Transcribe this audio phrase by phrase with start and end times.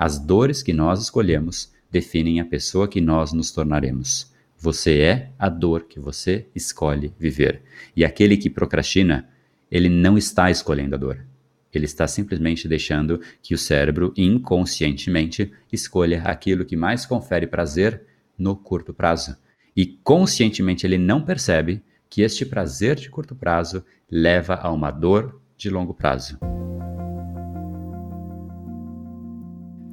[0.00, 4.32] As dores que nós escolhemos definem a pessoa que nós nos tornaremos.
[4.58, 7.60] Você é a dor que você escolhe viver.
[7.94, 9.28] E aquele que procrastina,
[9.70, 11.22] ele não está escolhendo a dor.
[11.70, 18.00] Ele está simplesmente deixando que o cérebro inconscientemente escolha aquilo que mais confere prazer
[18.38, 19.36] no curto prazo.
[19.76, 25.38] E conscientemente ele não percebe que este prazer de curto prazo leva a uma dor
[25.58, 26.38] de longo prazo.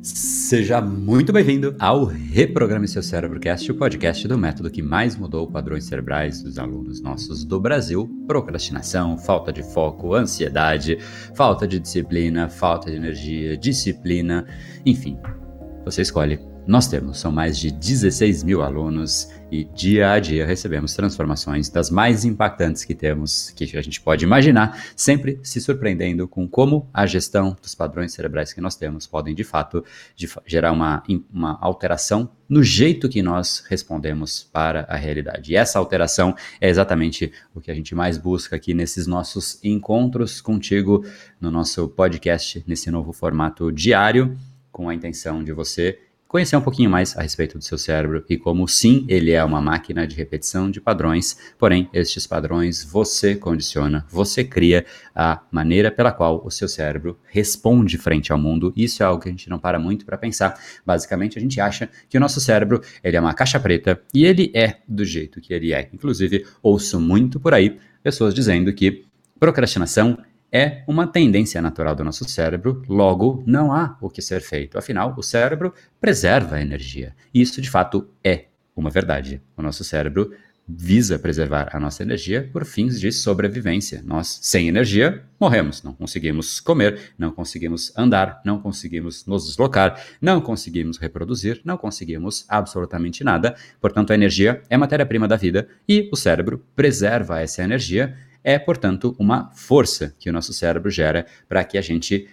[0.01, 5.49] Seja muito bem-vindo ao Reprograme Seu Cérebro Cast, o podcast do método que mais mudou
[5.49, 8.07] padrões cerebrais dos alunos nossos do Brasil.
[8.27, 10.97] Procrastinação, falta de foco, ansiedade,
[11.35, 14.45] falta de disciplina, falta de energia, disciplina,
[14.85, 15.17] enfim.
[15.83, 20.93] Você escolhe nós temos, são mais de 16 mil alunos e dia a dia recebemos
[20.93, 26.45] transformações das mais impactantes que temos, que a gente pode imaginar, sempre se surpreendendo com
[26.45, 29.81] como a gestão dos padrões cerebrais que nós temos podem de fato
[30.13, 35.53] de, gerar uma, uma alteração no jeito que nós respondemos para a realidade.
[35.53, 40.41] E essa alteração é exatamente o que a gente mais busca aqui nesses nossos encontros
[40.41, 41.05] contigo,
[41.39, 44.37] no nosso podcast, nesse novo formato diário,
[44.69, 45.97] com a intenção de você
[46.37, 49.59] conhecer um pouquinho mais a respeito do seu cérebro e como sim ele é uma
[49.59, 56.11] máquina de repetição de padrões, porém estes padrões você condiciona, você cria a maneira pela
[56.11, 58.71] qual o seu cérebro responde frente ao mundo.
[58.77, 60.53] Isso é algo que a gente não para muito para pensar.
[60.85, 64.51] Basicamente a gente acha que o nosso cérebro ele é uma caixa preta e ele
[64.53, 65.89] é do jeito que ele é.
[65.91, 69.07] Inclusive ouço muito por aí pessoas dizendo que
[69.39, 70.19] procrastinação
[70.51, 74.77] é uma tendência natural do nosso cérebro, logo não há o que ser feito.
[74.77, 77.13] Afinal, o cérebro preserva a energia.
[77.33, 79.41] E isso de fato é uma verdade.
[79.55, 80.31] O nosso cérebro
[80.67, 84.03] visa preservar a nossa energia por fins de sobrevivência.
[84.05, 85.81] Nós, sem energia, morremos.
[85.81, 92.45] Não conseguimos comer, não conseguimos andar, não conseguimos nos deslocar, não conseguimos reproduzir, não conseguimos
[92.49, 93.55] absolutamente nada.
[93.79, 99.15] Portanto, a energia é matéria-prima da vida e o cérebro preserva essa energia é, portanto,
[99.19, 102.27] uma força que o nosso cérebro gera para que a gente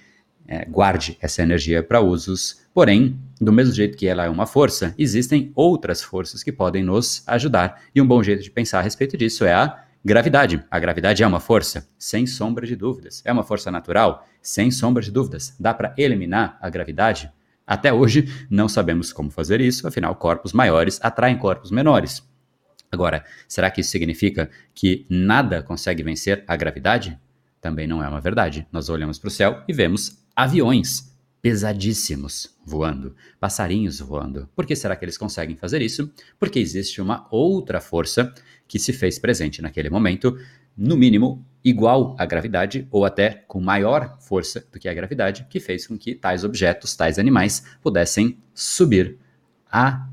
[0.46, 2.62] é, guarde essa energia para usos.
[2.72, 7.22] Porém, do mesmo jeito que ela é uma força, existem outras forças que podem nos
[7.26, 7.82] ajudar.
[7.94, 10.62] E um bom jeito de pensar a respeito disso é a gravidade.
[10.70, 13.22] A gravidade é uma força, sem sombra de dúvidas.
[13.24, 15.54] É uma força natural, sem sombra de dúvidas.
[15.58, 17.30] Dá para eliminar a gravidade?
[17.66, 22.22] Até hoje, não sabemos como fazer isso, afinal, corpos maiores atraem corpos menores.
[22.94, 27.18] Agora, será que isso significa que nada consegue vencer a gravidade?
[27.60, 28.66] Também não é uma verdade.
[28.70, 31.12] Nós olhamos para o céu e vemos aviões
[31.42, 34.48] pesadíssimos voando, passarinhos voando.
[34.54, 36.10] Por que será que eles conseguem fazer isso?
[36.38, 38.32] Porque existe uma outra força
[38.66, 40.38] que se fez presente naquele momento,
[40.76, 45.58] no mínimo igual à gravidade ou até com maior força do que a gravidade, que
[45.58, 49.18] fez com que tais objetos, tais animais pudessem subir
[49.70, 50.08] a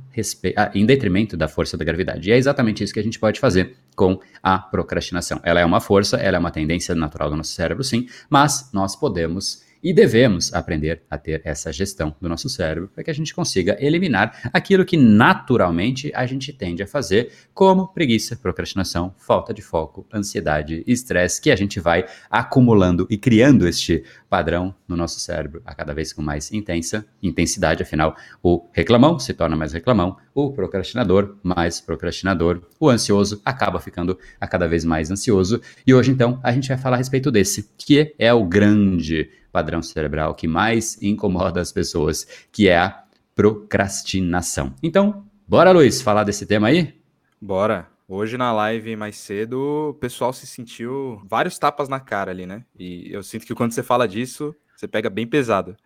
[0.73, 2.29] em detrimento da força da gravidade.
[2.29, 5.39] E é exatamente isso que a gente pode fazer com a procrastinação.
[5.43, 8.95] Ela é uma força, ela é uma tendência natural do nosso cérebro, sim, mas nós
[8.95, 13.33] podemos e devemos aprender a ter essa gestão do nosso cérebro para que a gente
[13.33, 19.61] consiga eliminar aquilo que naturalmente a gente tende a fazer, como preguiça, procrastinação, falta de
[19.61, 25.61] foco, ansiedade, estresse, que a gente vai acumulando e criando este padrão no nosso cérebro
[25.65, 27.83] a cada vez com mais intensa intensidade.
[27.83, 34.17] Afinal, o reclamão se torna mais reclamão, o procrastinador mais procrastinador, o ansioso acaba ficando
[34.39, 35.61] a cada vez mais ansioso.
[35.85, 39.81] E hoje, então, a gente vai falar a respeito desse, que é o grande padrão
[39.81, 43.03] cerebral que mais incomoda as pessoas, que é a
[43.35, 44.73] procrastinação.
[44.81, 46.93] Então, bora, Luiz, falar desse tema aí?
[47.39, 47.89] Bora.
[48.07, 52.65] Hoje na live mais cedo, o pessoal se sentiu vários tapas na cara ali, né?
[52.77, 55.77] E eu sinto que quando você fala disso, você pega bem pesado.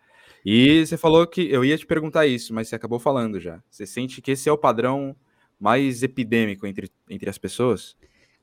[0.44, 3.62] E você falou que eu ia te perguntar isso, mas você acabou falando já.
[3.70, 5.14] Você sente que esse é o padrão
[5.58, 7.96] mais epidêmico entre, entre as pessoas?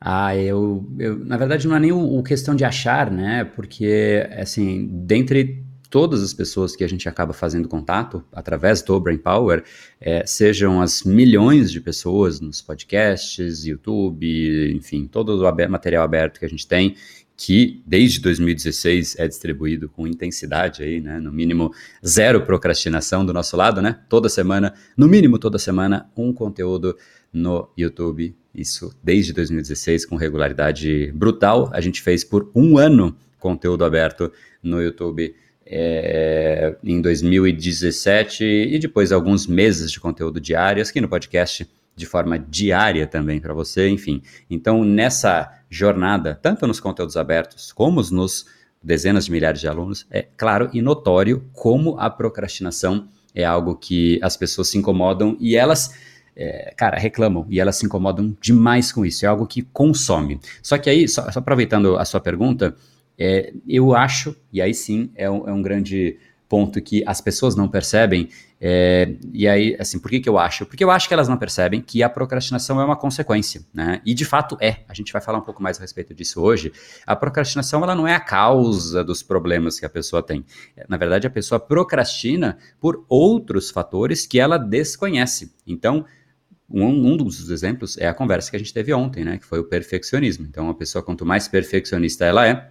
[0.06, 3.46] Ah, eu, eu, na verdade não é nem o, o, questão de achar, né?
[3.46, 9.18] Porque, assim, dentre todas as pessoas que a gente acaba fazendo contato através do Brain
[9.18, 9.64] Power,
[10.02, 16.46] é, sejam as milhões de pessoas nos podcasts, YouTube, enfim, todo o material aberto que
[16.46, 16.98] a gente tem,
[17.38, 21.18] que desde 2016 é distribuído com intensidade aí, né?
[21.18, 21.72] No mínimo
[22.06, 24.02] zero procrastinação do nosso lado, né?
[24.10, 26.98] Toda semana, no mínimo toda semana, um conteúdo
[27.34, 31.70] no YouTube isso desde 2016 com regularidade brutal.
[31.74, 34.32] A gente fez por um ano conteúdo aberto
[34.62, 35.36] no YouTube
[35.66, 42.40] é, em 2017 e depois alguns meses de conteúdo diário aqui no podcast de forma
[42.40, 44.22] diária também para você, enfim.
[44.50, 48.48] Então, nessa jornada, tanto nos conteúdos abertos como nos
[48.82, 54.20] dezenas de milhares de alunos, é claro e notório como a procrastinação é algo que
[54.22, 55.96] as pessoas se incomodam e elas,
[56.36, 59.26] é, cara, reclamam e elas se incomodam demais com isso.
[59.26, 60.40] É algo que consome.
[60.62, 62.76] Só que aí, só, só aproveitando a sua pergunta,
[63.18, 66.18] é, eu acho, e aí sim é um, é um grande
[66.54, 68.30] ponto que as pessoas não percebem.
[68.62, 70.68] É, e aí, assim, por que, que eu acho?
[70.68, 74.02] Porque eu acho que elas não percebem que a procrastinação é uma consequência, né?
[74.06, 74.82] E de fato é.
[74.88, 76.72] A gente vai falar um pouco mais a respeito disso hoje.
[77.08, 80.46] A procrastinação, ela não é a causa dos problemas que a pessoa tem.
[80.88, 85.52] Na verdade, a pessoa procrastina por outros fatores que ela desconhece.
[85.66, 86.06] Então,
[86.70, 89.38] um, um, dos exemplos é a conversa que a gente teve ontem, né?
[89.38, 90.46] Que foi o perfeccionismo.
[90.50, 92.70] Então, a pessoa, quanto mais perfeccionista ela é,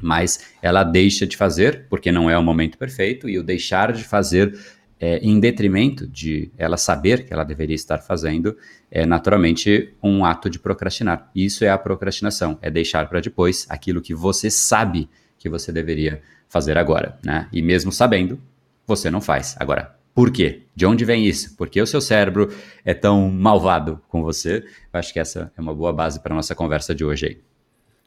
[0.00, 4.04] mas ela deixa de fazer porque não é o momento perfeito e o deixar de
[4.04, 4.56] fazer
[5.00, 8.56] é, em detrimento de ela saber que ela deveria estar fazendo
[8.90, 11.30] é naturalmente um ato de procrastinar.
[11.34, 16.22] Isso é a procrastinação, é deixar para depois aquilo que você sabe que você deveria
[16.48, 17.48] fazer agora, né?
[17.52, 18.40] E mesmo sabendo,
[18.86, 19.54] você não faz.
[19.58, 20.62] Agora, por quê?
[20.74, 21.56] De onde vem isso?
[21.56, 22.52] Por que o seu cérebro
[22.84, 24.64] é tão malvado com você?
[24.92, 27.42] Eu acho que essa é uma boa base para a nossa conversa de hoje aí.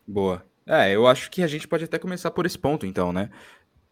[0.07, 0.45] Boa.
[0.65, 3.29] É, eu acho que a gente pode até começar por esse ponto, então, né?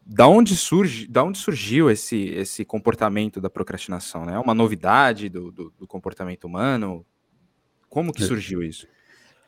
[0.06, 4.34] Da onde surge, da onde surgiu esse, esse comportamento da procrastinação, né?
[4.34, 7.06] É uma novidade do, do, do comportamento humano?
[7.90, 8.88] Como que surgiu isso?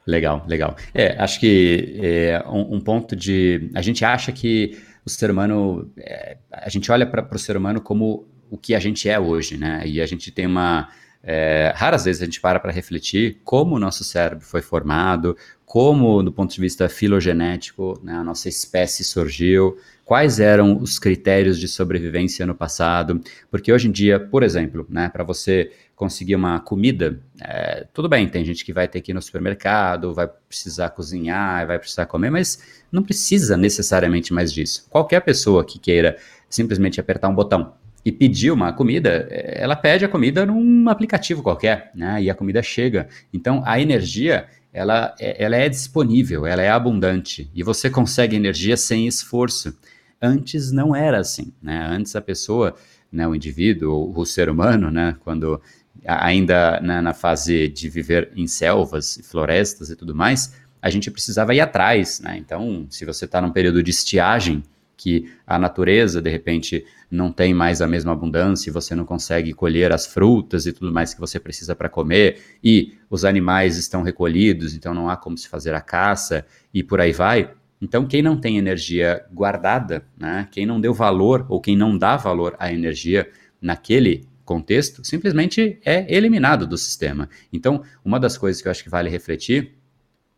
[0.06, 0.76] Legal, legal.
[0.94, 3.70] É, acho que é, um, um, ponto de.
[3.76, 5.92] A gente acha que o ser humano.
[5.98, 9.58] É, a gente olha para o ser humano como o que a gente é hoje,
[9.58, 9.82] né?
[9.86, 10.90] E a gente tem uma.
[11.24, 16.22] É, raras vezes a gente para para refletir como o nosso cérebro foi formado, como,
[16.22, 21.68] do ponto de vista filogenético, né, a nossa espécie surgiu, quais eram os critérios de
[21.68, 23.22] sobrevivência no passado,
[23.52, 28.28] porque hoje em dia, por exemplo, né, para você conseguir uma comida, é, tudo bem,
[28.28, 32.32] tem gente que vai ter que ir no supermercado, vai precisar cozinhar, vai precisar comer,
[32.32, 34.88] mas não precisa necessariamente mais disso.
[34.90, 36.18] Qualquer pessoa que queira
[36.50, 41.92] simplesmente apertar um botão e pedir uma comida, ela pede a comida num aplicativo qualquer,
[41.94, 42.22] né?
[42.22, 43.08] E a comida chega.
[43.32, 48.78] Então a energia ela, é, ela é disponível, ela é abundante e você consegue energia
[48.78, 49.78] sem esforço.
[50.22, 51.86] Antes não era assim, né?
[51.90, 52.76] Antes a pessoa,
[53.12, 55.62] né, o indivíduo, o, o ser humano, né, quando
[56.06, 61.54] ainda na, na fase de viver em selvas, florestas e tudo mais, a gente precisava
[61.54, 62.38] ir atrás, né?
[62.38, 64.64] Então, se você está num período de estiagem,
[65.02, 69.52] que a natureza de repente não tem mais a mesma abundância e você não consegue
[69.52, 74.04] colher as frutas e tudo mais que você precisa para comer, e os animais estão
[74.04, 77.52] recolhidos, então não há como se fazer a caça e por aí vai.
[77.82, 82.16] Então, quem não tem energia guardada, né, quem não deu valor ou quem não dá
[82.16, 83.28] valor à energia
[83.60, 87.28] naquele contexto, simplesmente é eliminado do sistema.
[87.52, 89.74] Então, uma das coisas que eu acho que vale refletir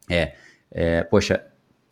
[0.10, 0.36] é,
[0.72, 1.44] é poxa,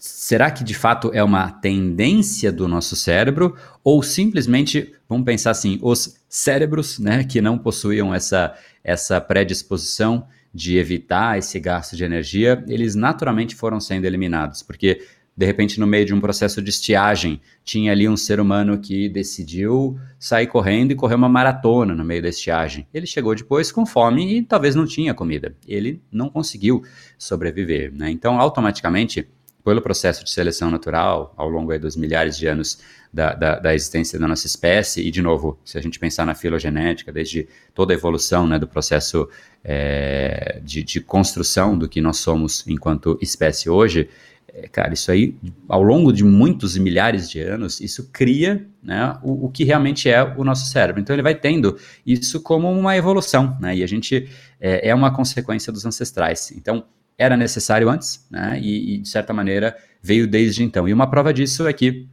[0.03, 5.77] será que de fato é uma tendência do nosso cérebro ou simplesmente, vamos pensar assim,
[5.79, 12.65] os cérebros, né, que não possuíam essa essa predisposição de evitar esse gasto de energia,
[12.67, 15.05] eles naturalmente foram sendo eliminados, porque
[15.37, 19.07] de repente no meio de um processo de estiagem, tinha ali um ser humano que
[19.07, 22.87] decidiu sair correndo e correr uma maratona no meio da estiagem.
[22.91, 25.55] Ele chegou depois com fome e talvez não tinha comida.
[25.67, 26.83] Ele não conseguiu
[27.19, 28.09] sobreviver, né?
[28.09, 29.29] Então, automaticamente,
[29.63, 32.79] pelo processo de seleção natural, ao longo dos milhares de anos
[33.13, 36.33] da, da, da, existência da nossa espécie, e de novo, se a gente pensar na
[36.33, 39.27] filogenética, desde toda a evolução né, do processo
[39.63, 44.09] é, de, de, construção do que nós somos enquanto espécie hoje,
[44.53, 45.35] é, cara, isso aí,
[45.67, 50.23] ao longo de muitos milhares de anos, isso cria né, o, o, que realmente é
[50.23, 51.01] o nosso cérebro.
[51.01, 55.13] Então, ele vai tendo isso como uma evolução, né, e a gente é, é uma
[55.13, 56.51] consequência dos ancestrais.
[56.51, 56.85] Então,
[57.21, 58.59] era necessário antes, né?
[58.61, 60.89] E, e, de certa maneira veio desde então.
[60.89, 62.07] E uma prova disso é que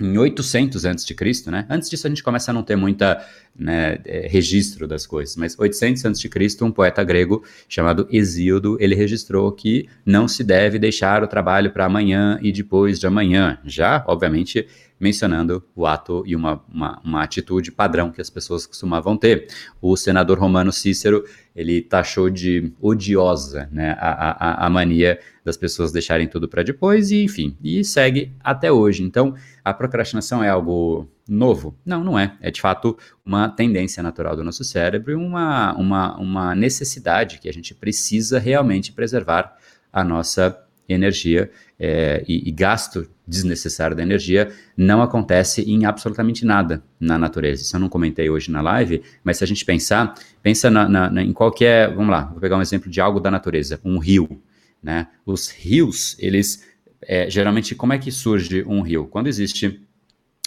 [0.00, 1.66] em 800 antes de Cristo, né?
[1.68, 3.22] Antes disso a gente começa a não ter muita
[3.54, 8.76] né, é, registro das coisas, mas 800 antes de Cristo, um poeta grego chamado Hesíodo,
[8.80, 13.58] ele registrou que não se deve deixar o trabalho para amanhã e depois de amanhã.
[13.64, 14.66] Já, obviamente,
[14.98, 19.46] mencionando o ato e uma, uma, uma, atitude padrão que as pessoas costumavam ter.
[19.80, 21.24] O senador romano Cícero,
[21.54, 27.10] ele taxou de odiosa né, a, a, a mania das pessoas deixarem tudo para depois
[27.10, 29.02] e, enfim, e segue até hoje.
[29.02, 31.76] Então, a procrastinação é algo novo?
[31.84, 32.36] Não, não é.
[32.40, 37.48] É, de fato, uma tendência natural do nosso cérebro e uma, uma, uma necessidade que
[37.48, 39.56] a gente precisa realmente preservar
[39.92, 46.82] a nossa energia é, e, e, gasto desnecessário da energia não acontece em absolutamente nada
[46.98, 47.62] na natureza.
[47.62, 51.10] Isso eu não comentei hoje na live, mas se a gente pensar, pensa na, na,
[51.10, 54.40] na, em qualquer, vamos lá, vou pegar um exemplo de algo da natureza, um rio,
[54.82, 55.08] né?
[55.26, 56.66] Os rios, eles
[57.02, 59.06] é, geralmente, como é que surge um rio?
[59.06, 59.80] Quando existe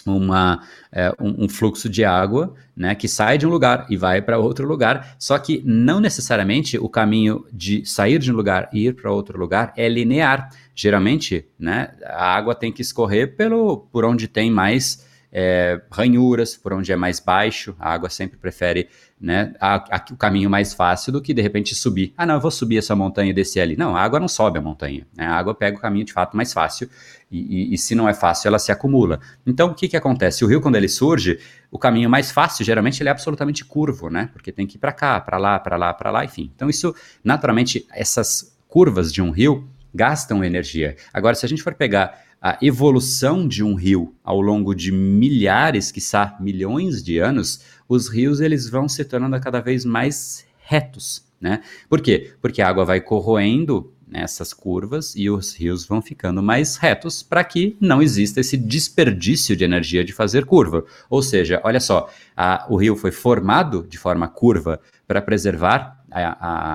[0.06, 4.20] uma, é, um, um, fluxo de água né, que sai de um lugar e vai
[4.20, 8.86] para outro lugar, só que não necessariamente o caminho de sair de um lugar e
[8.86, 10.50] ir para outro lugar é linear.
[10.74, 16.74] Geralmente, né, a água tem que escorrer pelo, por onde tem mais é, ranhuras, por
[16.74, 21.10] onde é mais baixo, a água sempre prefere né, a, a, o caminho mais fácil
[21.12, 22.12] do que de repente subir.
[22.16, 23.76] Ah, não, eu vou subir essa montanha e descer ali.
[23.76, 25.06] Não, a água não sobe a montanha.
[25.16, 26.90] Né, a água pega o caminho de fato mais fácil
[27.30, 29.20] e, e, e, se não é fácil, ela se acumula.
[29.46, 30.44] Então, o que, que acontece?
[30.44, 34.28] O rio, quando ele surge, o caminho mais fácil, geralmente, ele é absolutamente curvo, né?
[34.34, 36.52] Porque tem que ir para cá, para lá, para lá, para lá, enfim.
[36.54, 40.96] Então, isso, naturalmente, essas curvas de um rio gastam energia.
[41.12, 45.92] Agora, se a gente for pegar a evolução de um rio ao longo de milhares,
[45.92, 51.60] quiçá milhões de anos, os rios eles vão se tornando cada vez mais retos, né?
[51.88, 52.34] Por quê?
[52.40, 57.44] Porque a água vai corroendo nessas curvas e os rios vão ficando mais retos para
[57.44, 60.84] que não exista esse desperdício de energia de fazer curva.
[61.08, 66.20] Ou seja, olha só, a, o rio foi formado de forma curva para preservar a,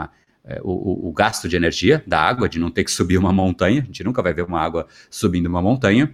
[0.04, 0.10] a,
[0.48, 3.82] é, o, o, gasto de energia da água, de não ter que subir uma montanha,
[3.82, 6.12] a gente nunca vai ver uma água subindo uma montanha,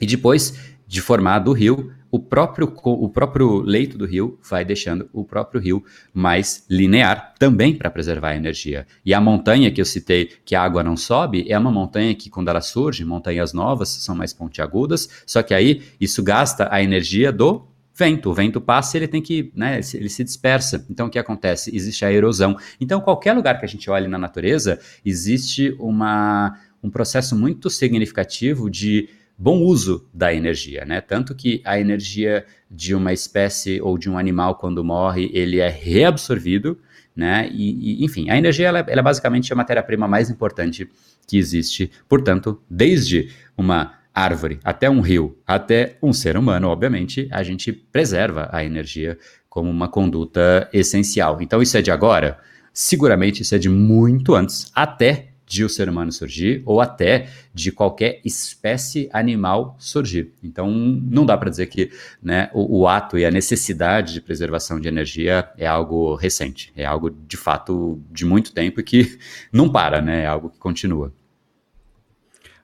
[0.00, 5.10] e depois de formar do rio, o próprio, o próprio leito do rio vai deixando
[5.12, 5.84] o próprio rio
[6.14, 8.86] mais linear, também para preservar a energia.
[9.04, 12.30] E a montanha que eu citei, que a água não sobe, é uma montanha que,
[12.30, 17.30] quando ela surge, montanhas novas são mais pontiagudas, só que aí isso gasta a energia
[17.30, 17.66] do
[17.98, 18.30] vento.
[18.30, 20.86] O vento passa e ele tem que, né, ele se dispersa.
[20.88, 21.74] Então o que acontece?
[21.74, 22.56] Existe a erosão.
[22.80, 28.70] Então qualquer lugar que a gente olhe na natureza, existe uma, um processo muito significativo
[28.70, 31.00] de bom uso da energia, né?
[31.00, 35.68] Tanto que a energia de uma espécie ou de um animal quando morre, ele é
[35.68, 36.78] reabsorvido,
[37.14, 37.48] né?
[37.52, 40.88] E, e enfim, a energia ela, ela é basicamente a matéria-prima mais importante
[41.26, 41.90] que existe.
[42.08, 48.48] Portanto, desde uma árvore, até um rio, até um ser humano, obviamente, a gente preserva
[48.52, 51.40] a energia como uma conduta essencial.
[51.40, 52.38] Então, isso é de agora?
[52.72, 57.72] Seguramente isso é de muito antes, até de o ser humano surgir ou até de
[57.72, 60.32] qualquer espécie animal surgir.
[60.44, 61.90] Então, não dá para dizer que
[62.22, 66.84] né, o, o, ato e a necessidade de preservação de energia é algo recente, é
[66.84, 69.18] algo de fato de muito tempo e que
[69.50, 71.12] não para, né, é algo que continua.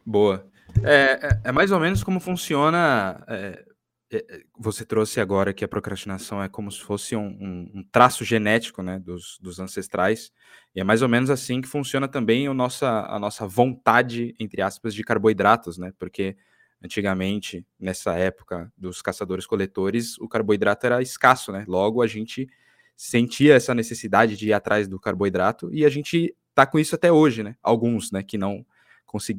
[0.05, 0.47] Boa.
[0.83, 3.25] É, é, é, mais ou menos como funciona.
[3.29, 3.65] É,
[4.13, 7.85] é, é, você trouxe agora que a procrastinação é como se fosse um, um, um,
[7.91, 10.31] traço genético né, dos, dos ancestrais.
[10.75, 14.63] E é mais ou menos assim que funciona também a nossa, a nossa vontade, entre
[14.63, 15.93] aspas, de carboidratos, né?
[15.99, 16.37] Porque
[16.83, 21.65] antigamente, nessa época dos caçadores-coletores, o carboidrato era escasso, né?
[21.67, 22.49] Logo a gente
[22.97, 27.11] sentia essa necessidade de ir atrás do carboidrato e a gente tá com isso até
[27.11, 27.57] hoje, né?
[27.63, 28.65] Alguns, né, que não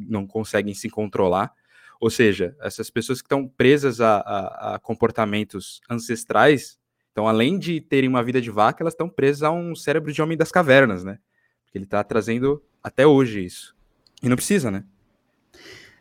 [0.08, 1.54] não conseguem se controlar.
[2.00, 6.78] Ou seja, essas pessoas que estão presas a, a, a comportamentos ancestrais,
[7.12, 10.22] então, além de terem uma vida de vaca, elas estão presas a um cérebro de
[10.22, 11.18] homem das cavernas, né?
[11.64, 13.74] Porque ele está trazendo até hoje isso.
[14.22, 14.84] E não precisa, né?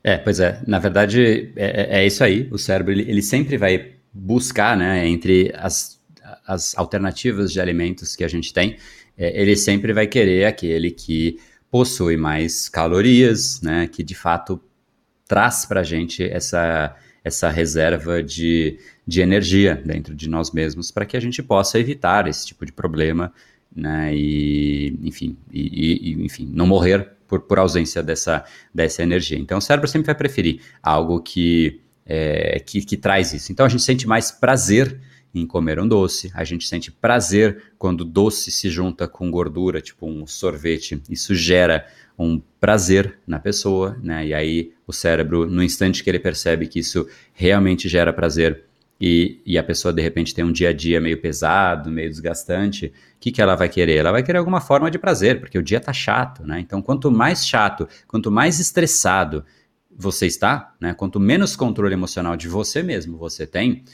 [0.02, 0.61] É, pois é.
[0.66, 2.49] Na verdade, é, é, é isso aí.
[2.50, 6.00] O cérebro, ele, ele, sempre vai buscar, né, entre as,
[6.47, 8.76] as alternativas de alimentos que a gente tem,
[9.16, 11.38] é, ele sempre vai querer aquele que
[11.75, 14.61] possui mais calorias, né, que de fato
[15.26, 21.04] traz para a gente essa, essa reserva de, de energia dentro de nós mesmos para
[21.04, 23.33] que a gente possa evitar esse tipo de problema,
[23.75, 29.37] né, e, enfim, e, e, enfim, não morrer por, por ausência dessa, dessa energia.
[29.37, 33.50] Então, o cérebro sempre vai preferir algo que, é, que, que traz isso.
[33.50, 35.00] Então, a gente sente mais prazer
[35.40, 40.06] em comer um doce, a gente sente prazer quando doce se junta com gordura, tipo
[40.06, 41.02] um sorvete.
[41.10, 41.86] Isso gera
[42.18, 44.26] um prazer na pessoa, né?
[44.26, 48.64] E aí o cérebro, no instante que ele percebe que isso realmente gera prazer
[49.00, 52.86] e, e a pessoa de repente tem um dia a dia meio pesado, meio desgastante,
[52.86, 53.96] o que, que ela vai querer?
[53.96, 56.60] Ela vai querer alguma forma de prazer, porque o dia tá chato, né?
[56.60, 59.44] Então, quanto mais chato, quanto mais estressado
[59.96, 60.94] você está, né?
[60.94, 63.84] Quanto menos controle emocional de você mesmo você tem,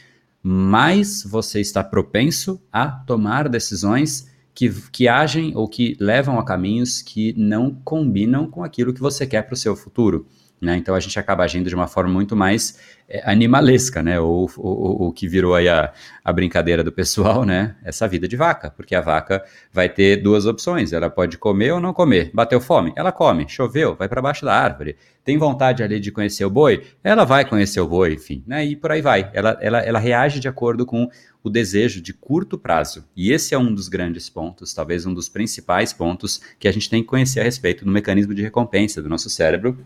[0.42, 7.02] mais você está propenso a tomar decisões que, que agem ou que levam a caminhos
[7.02, 10.26] que não combinam com aquilo que você quer para o seu futuro.
[10.60, 10.76] Né?
[10.76, 12.78] Então a gente acaba agindo de uma forma muito mais
[13.24, 14.20] animalesca, né?
[14.20, 15.92] Ou o que virou aí a,
[16.24, 17.74] a brincadeira do pessoal, né?
[17.84, 21.80] Essa vida de vaca, porque a vaca vai ter duas opções: ela pode comer ou
[21.80, 22.30] não comer.
[22.32, 23.48] Bateu fome, ela come.
[23.48, 24.96] Choveu, vai para baixo da árvore.
[25.24, 28.64] Tem vontade ali de conhecer o boi, ela vai conhecer o boi, enfim, né?
[28.64, 29.30] E por aí vai.
[29.32, 31.08] Ela, ela, ela reage de acordo com
[31.42, 33.04] o desejo de curto prazo.
[33.16, 36.88] E esse é um dos grandes pontos, talvez um dos principais pontos que a gente
[36.88, 39.78] tem que conhecer a respeito do mecanismo de recompensa do nosso cérebro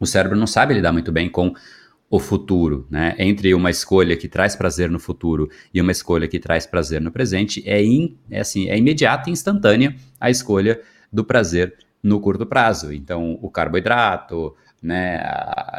[0.00, 1.54] o cérebro não sabe lidar muito bem com
[2.10, 3.14] o futuro, né?
[3.18, 7.12] Entre uma escolha que traz prazer no futuro e uma escolha que traz prazer no
[7.12, 10.80] presente, é, in, é assim, é imediata e instantânea a escolha
[11.12, 12.92] do prazer no curto prazo.
[12.92, 15.22] Então, o carboidrato, né,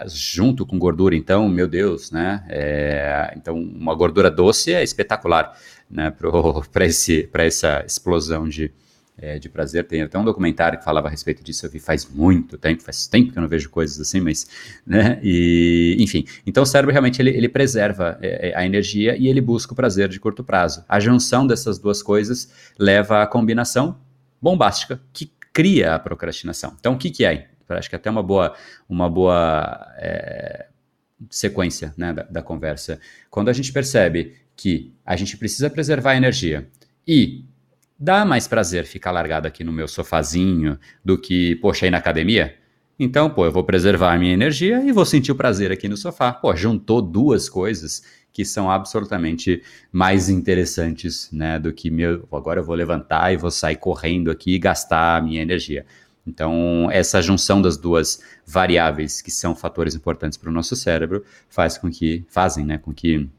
[0.08, 2.46] junto com gordura, então, meu Deus, né?
[2.48, 5.54] É, então, uma gordura doce é espetacular,
[5.90, 6.12] né?
[6.12, 6.86] Para
[7.46, 8.72] essa explosão de
[9.22, 9.86] é, de prazer.
[9.86, 13.06] Tem até um documentário que falava a respeito disso, eu vi faz muito tempo, faz
[13.08, 14.48] tempo que eu não vejo coisas assim, mas,
[14.86, 16.26] né, e, enfim.
[16.46, 19.76] Então o cérebro realmente, ele, ele preserva é, é, a energia e ele busca o
[19.76, 20.84] prazer de curto prazo.
[20.90, 24.00] A junção dessas duas coisas leva à combinação
[24.42, 26.76] bombástica que cria a procrastinação.
[26.80, 27.48] Então o que que é?
[27.70, 28.54] Acho que é até uma boa,
[28.90, 30.68] uma boa é,
[31.30, 33.00] sequência né, da, da conversa.
[33.30, 36.68] Quando a gente percebe que a gente precisa preservar a energia
[37.08, 37.46] e
[38.02, 42.56] dá mais prazer ficar largado aqui no meu sofazinho do que, poxa, ir na academia?
[42.98, 45.96] Então, pô, eu vou preservar a minha energia e vou sentir o prazer aqui no
[45.96, 46.34] sofá.
[46.34, 48.02] Pô, juntou duas coisas
[48.34, 53.52] que são absolutamente mais interessantes, né, do que meu, agora eu vou levantar e vou
[53.52, 55.86] sair correndo aqui e gastar a minha energia.
[56.26, 61.78] Então, essa junção das duas variáveis que são fatores importantes para o nosso cérebro faz
[61.78, 63.30] com que fazem, né, com que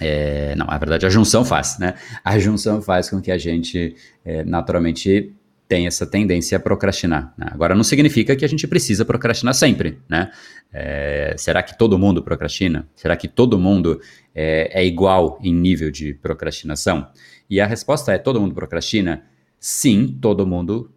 [0.00, 1.94] é, não, na verdade a junção faz, né?
[2.24, 5.34] A junção faz com que a gente é, naturalmente
[5.70, 7.32] tenha essa tendência a procrastinar.
[7.38, 7.46] Né?
[7.52, 10.32] Agora, não significa que a gente precisa procrastinar sempre, né?
[10.72, 12.88] É, será que todo mundo procrastina?
[12.96, 14.00] Será que todo mundo
[14.34, 17.08] é, é igual em nível de procrastinação?
[17.48, 19.22] E a resposta é: todo mundo procrastina?
[19.60, 20.90] Sim, todo mundo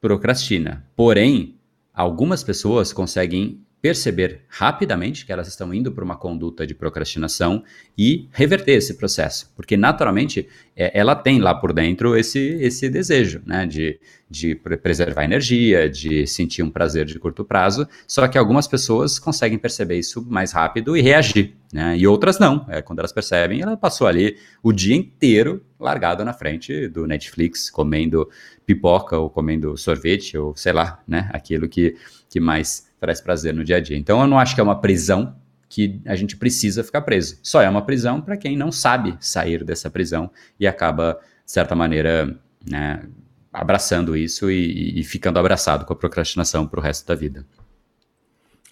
[0.00, 0.84] procrastina.
[0.94, 1.56] Porém,
[1.92, 7.64] algumas pessoas conseguem perceber rapidamente que elas estão indo para uma conduta de procrastinação
[7.96, 10.46] e reverter esse processo, porque naturalmente
[10.76, 16.26] é, ela tem lá por dentro esse, esse desejo né, de, de preservar energia, de
[16.26, 20.94] sentir um prazer de curto prazo, só que algumas pessoas conseguem perceber isso mais rápido
[20.94, 22.66] e reagir, né, e outras não.
[22.68, 27.70] É, quando elas percebem, ela passou ali o dia inteiro largada na frente do Netflix,
[27.70, 28.28] comendo
[28.66, 31.96] pipoca ou comendo sorvete ou sei lá, né, aquilo que,
[32.28, 33.96] que mais traz prazer no dia a dia.
[33.96, 35.34] Então eu não acho que é uma prisão
[35.68, 37.38] que a gente precisa ficar preso.
[37.42, 41.74] Só é uma prisão para quem não sabe sair dessa prisão e acaba, de certa
[41.74, 43.08] maneira, né,
[43.52, 47.46] abraçando isso e, e, ficando abraçado com a procrastinação para o resto da vida.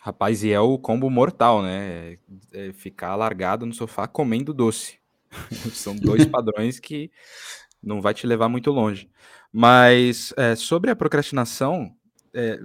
[0.01, 2.17] Rapaz, e é o combo mortal, né?
[2.53, 4.99] É ficar largado no sofá comendo doce.
[5.73, 7.11] São dois padrões que
[7.83, 9.09] não vai te levar muito longe.
[9.53, 11.93] Mas é, sobre a procrastinação,
[12.35, 12.59] é,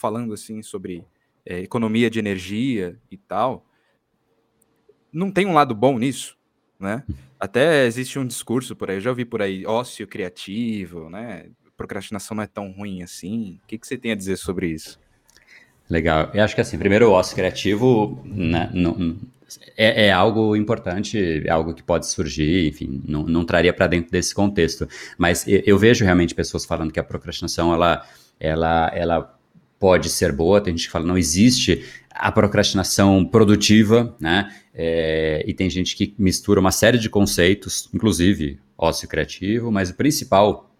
[0.00, 1.04] falando assim sobre
[1.44, 3.66] é, economia de energia e tal,
[5.12, 6.38] não tem um lado bom nisso,
[6.78, 7.04] né?
[7.38, 11.46] Até existe um discurso por aí, eu já ouvi por aí, ócio criativo, né?
[11.76, 13.58] Procrastinação não é tão ruim assim.
[13.62, 14.98] O que, que você tem a dizer sobre isso?
[15.88, 16.30] Legal.
[16.32, 19.18] Eu acho que assim, primeiro o ócio criativo né, não,
[19.76, 24.10] é, é, algo importante, é algo que pode surgir, enfim, não, não traria para dentro
[24.10, 24.86] desse contexto.
[25.18, 28.06] Mas eu, eu, vejo realmente pessoas falando que a procrastinação ela,
[28.38, 29.39] ela, ela
[29.80, 34.54] pode ser boa, tem gente que fala não existe a procrastinação produtiva, né?
[34.74, 39.94] É, e tem gente que mistura uma série de conceitos, inclusive ócio criativo, mas o
[39.94, 40.70] principal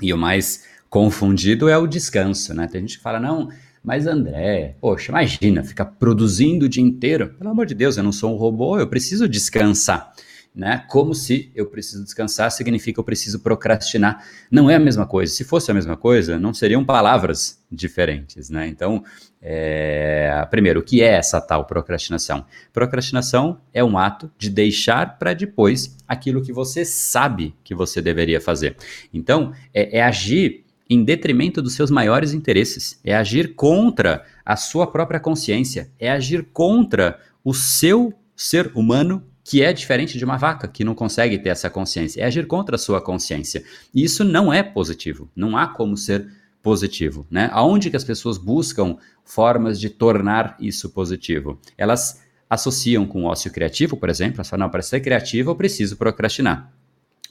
[0.00, 2.68] e o mais confundido é o descanso, né?
[2.68, 3.50] Tem gente que fala, não,
[3.82, 7.34] mas André, poxa, imagina, ficar produzindo o dia inteiro.
[7.36, 10.14] Pelo amor de Deus, eu não sou um robô, eu preciso descansar
[10.54, 10.84] né?
[10.88, 14.24] Como se eu preciso descansar significa eu preciso procrastinar.
[14.50, 15.32] Não é a mesma coisa.
[15.32, 18.66] Se fosse a mesma coisa, não seriam palavras diferentes, né?
[18.66, 19.04] Então,
[19.40, 20.46] é...
[20.50, 22.44] primeiro, o que é essa tal procrastinação?
[22.72, 28.40] Procrastinação é um ato de deixar para depois aquilo que você sabe que você deveria
[28.40, 28.76] fazer.
[29.14, 34.88] Então, é, é agir em detrimento dos seus maiores interesses, é agir contra a sua
[34.88, 40.68] própria consciência, é agir contra o seu ser humano que é diferente de uma vaca,
[40.68, 42.22] que não consegue ter essa consciência.
[42.22, 43.64] É agir contra a sua consciência.
[43.92, 45.28] E isso não é positivo.
[45.34, 46.24] Não há como ser
[46.62, 47.26] positivo.
[47.28, 47.50] Né?
[47.52, 51.60] Aonde que as pessoas buscam formas de tornar isso positivo?
[51.76, 54.44] Elas associam com o ócio criativo, por exemplo.
[54.44, 56.72] Falam, não, para ser criativo eu preciso procrastinar.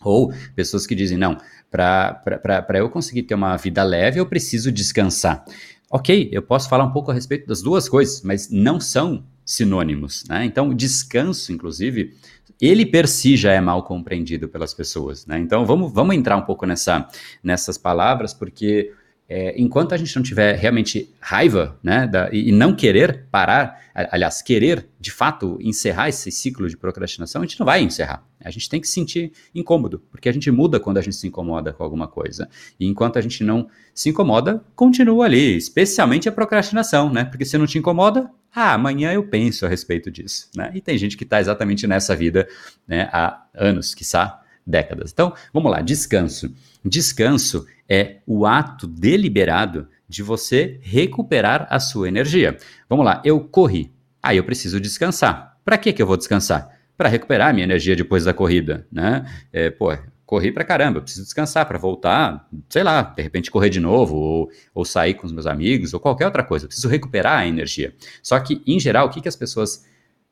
[0.02, 1.38] Ou pessoas que dizem, não,
[1.72, 5.46] para eu conseguir ter uma vida leve eu preciso descansar.
[5.90, 10.26] Ok, eu posso falar um pouco a respeito das duas coisas, mas não são sinônimos.
[10.30, 10.46] Né?
[10.46, 12.16] Então, descanso, inclusive,
[12.62, 15.26] ele per si já é mal compreendido pelas pessoas.
[15.26, 15.40] Né?
[15.40, 17.08] Então, vamos, vamos entrar um pouco nessa,
[17.44, 18.94] nessas palavras, porque
[19.30, 24.42] é, enquanto a gente não tiver realmente raiva, né, da, e, não querer parar, aliás,
[24.42, 28.26] querer de fato encerrar esse ciclo de procrastinação, a gente não vai encerrar.
[28.44, 31.28] A gente tem que se sentir incômodo, porque a gente muda quando a gente se
[31.28, 32.50] incomoda com alguma coisa.
[32.80, 37.26] E enquanto a gente não se incomoda, continua ali, especialmente a procrastinação, né?
[37.26, 40.72] Porque se não te incomoda, ah, amanhã eu penso a respeito disso, né?
[40.74, 42.48] E tem gente que está exatamente nessa vida,
[42.88, 45.12] né, há anos, quiçá décadas.
[45.12, 46.54] Então, vamos lá, descanso.
[46.84, 52.58] Descanso é o ato deliberado de você recuperar a sua energia.
[52.88, 53.92] Vamos lá, eu corri.
[54.22, 55.58] Aí eu preciso descansar.
[55.64, 56.78] Para que, eu vou descansar?
[56.98, 59.26] Para recuperar minha energia depois da corrida, né?
[59.54, 63.80] É, pô, corri para caramba, preciso descansar para voltar, sei lá, de repente correr de
[63.80, 66.66] novo, ou, ou sair com os meus amigos, ou qualquer outra coisa.
[66.66, 67.96] Eu preciso recuperar a energia.
[68.22, 69.86] Só que, em geral, o que, que as pessoas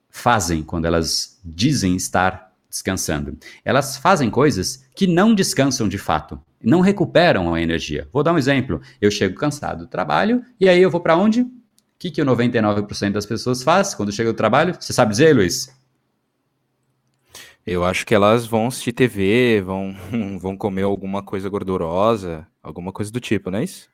[0.09, 2.46] fazem quando elas dizem estar
[2.77, 3.37] descansando?
[3.63, 8.07] Elas fazem coisas que não descansam de fato não recuperam a energia.
[8.11, 8.81] Vou dar um exemplo.
[8.99, 11.41] Eu chego cansado do trabalho e aí eu vou para onde?
[11.41, 11.49] O
[11.99, 14.75] que, que o 99% das pessoas faz quando chega do trabalho?
[14.79, 15.75] Você sabe dizer, Luiz?
[17.65, 19.95] Eu acho que elas vão assistir TV, vão,
[20.39, 23.89] vão comer alguma coisa gordurosa, alguma coisa do tipo, não é isso?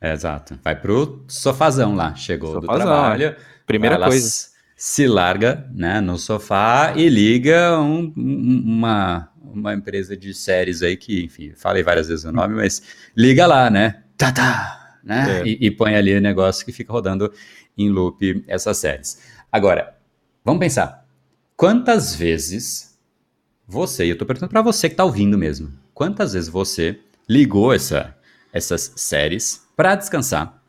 [0.00, 0.58] É, exato.
[0.62, 2.14] Vai pro sofazão lá.
[2.14, 3.36] Chegou sofazão, do trabalho.
[3.66, 4.55] Primeira coisa.
[4.76, 11.24] Se larga né, no sofá e liga um, uma, uma empresa de séries aí que,
[11.24, 12.82] enfim, falei várias vezes o nome, mas
[13.16, 14.02] liga lá, né?
[14.18, 15.40] Tá, tá, né?
[15.40, 15.46] É.
[15.46, 17.32] E, e, põe ali o negócio que fica rodando
[17.76, 19.18] em loop essas séries.
[19.50, 19.96] Agora,
[20.44, 21.06] vamos pensar.
[21.56, 22.98] Quantas vezes
[23.66, 27.72] você, e eu tô perguntando para você que tá ouvindo mesmo, quantas vezes você ligou
[27.72, 28.14] essa,
[28.52, 30.62] essas séries para descansar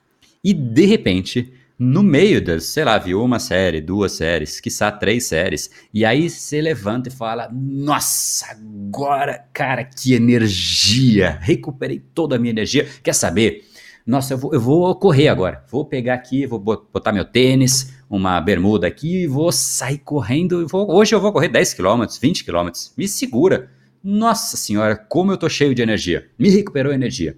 [0.43, 5.25] e de repente no meio das, sei lá, viu uma série, duas séries, quiçá três
[5.25, 11.37] séries, e aí você levanta e fala: Nossa, agora, cara, que energia!
[11.39, 12.87] Recuperei toda a minha energia.
[13.03, 13.63] Quer saber?
[14.07, 15.63] Nossa, eu vou, eu vou correr agora.
[15.69, 20.65] Vou pegar aqui, vou botar meu tênis, uma bermuda aqui, vou sair correndo.
[20.67, 22.69] Vou, hoje eu vou correr 10 km, 20 km.
[22.97, 23.69] Me segura.
[24.01, 26.29] Nossa senhora, como eu tô cheio de energia.
[26.39, 27.37] Me recuperou energia.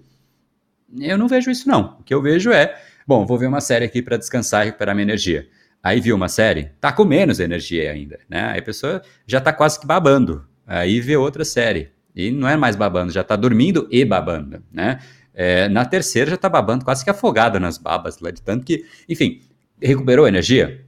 [0.97, 1.97] Eu não vejo isso, não.
[1.99, 4.93] O que eu vejo é Bom, vou ver uma série aqui para descansar e recuperar
[4.93, 5.49] minha energia.
[5.81, 8.51] Aí viu uma série, tá com menos energia ainda, né?
[8.51, 10.45] Aí a pessoa já tá quase que babando.
[10.63, 11.89] Aí vê outra série.
[12.15, 14.99] E não é mais babando, já tá dormindo e babando, né?
[15.33, 18.85] É, na terceira já tá babando quase que afogada nas babas lá de tanto que,
[19.09, 19.41] enfim,
[19.81, 20.85] recuperou energia?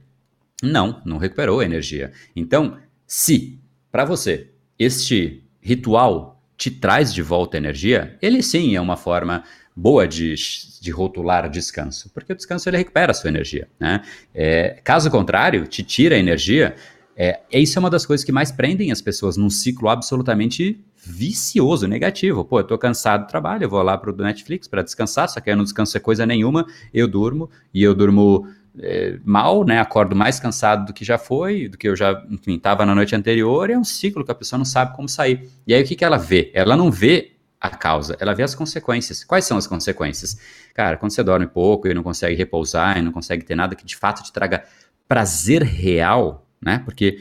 [0.62, 2.12] Não, não recuperou energia.
[2.36, 3.58] Então, se
[3.90, 9.42] para você este ritual te traz de volta energia, ele sim é uma forma
[9.74, 10.36] boa de,
[10.82, 13.68] de rotular descanso, porque o descanso ele recupera a sua energia.
[13.78, 14.02] Né?
[14.34, 16.74] É, caso contrário, te tira a energia.
[17.16, 21.86] É, isso é uma das coisas que mais prendem as pessoas num ciclo absolutamente vicioso,
[21.86, 22.44] negativo.
[22.44, 25.48] Pô, eu tô cansado do trabalho, eu vou lá pro Netflix para descansar, só que
[25.50, 28.48] eu não descanso é coisa nenhuma, eu durmo e eu durmo
[28.80, 29.78] é, mal, né?
[29.78, 33.70] Acordo mais cansado do que já foi, do que eu já, estava na noite anterior,
[33.70, 35.48] é um ciclo que a pessoa não sabe como sair.
[35.64, 36.50] E aí o que, que ela vê?
[36.52, 39.22] Ela não vê a causa, ela vê as consequências.
[39.22, 40.36] Quais são as consequências?
[40.74, 43.86] Cara, quando você dorme pouco e não consegue repousar e não consegue ter nada que
[43.86, 44.64] de fato te traga
[45.06, 46.82] prazer real, né?
[46.84, 47.18] Porque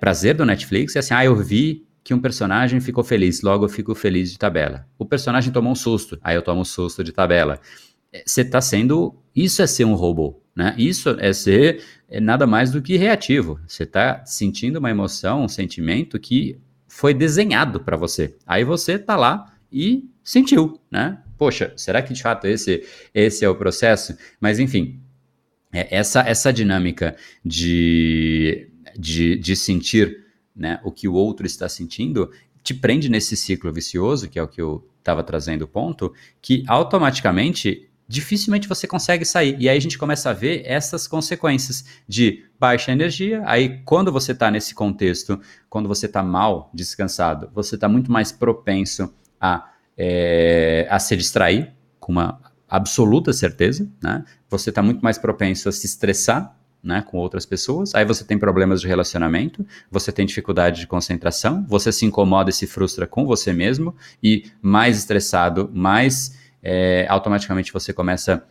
[0.00, 3.68] prazer do Netflix é assim, ah, eu vi que um personagem ficou feliz, logo eu
[3.68, 4.86] fico feliz de tabela.
[4.98, 7.60] O personagem tomou um susto, aí eu tomo um susto de tabela.
[8.10, 10.74] É, você está sendo, isso é ser um robô, né?
[10.78, 13.60] Isso é ser é nada mais do que reativo.
[13.68, 18.34] Você está sentindo uma emoção, um sentimento que foi desenhado para você.
[18.46, 21.22] Aí você tá lá e sentiu, né?
[21.36, 24.16] Poxa, será que de fato esse, esse é o processo?
[24.40, 25.00] Mas enfim,
[25.72, 32.30] é, essa, essa dinâmica de, de, de sentir né, o que o outro está sentindo
[32.62, 36.62] te prende nesse ciclo vicioso, que é o que eu estava trazendo o ponto, que
[36.66, 39.56] automaticamente dificilmente você consegue sair.
[39.60, 43.40] E aí a gente começa a ver essas consequências de baixa energia.
[43.46, 48.32] Aí, quando você está nesse contexto, quando você está mal descansado, você está muito mais
[48.32, 54.24] propenso a, é, a se distrair, com uma absoluta certeza, né?
[54.48, 57.94] Você está muito mais propenso a se estressar, né, com outras pessoas.
[57.94, 62.52] Aí você tem problemas de relacionamento, você tem dificuldade de concentração, você se incomoda e
[62.52, 68.42] se frustra com você mesmo e mais estressado, mais é, automaticamente você começa a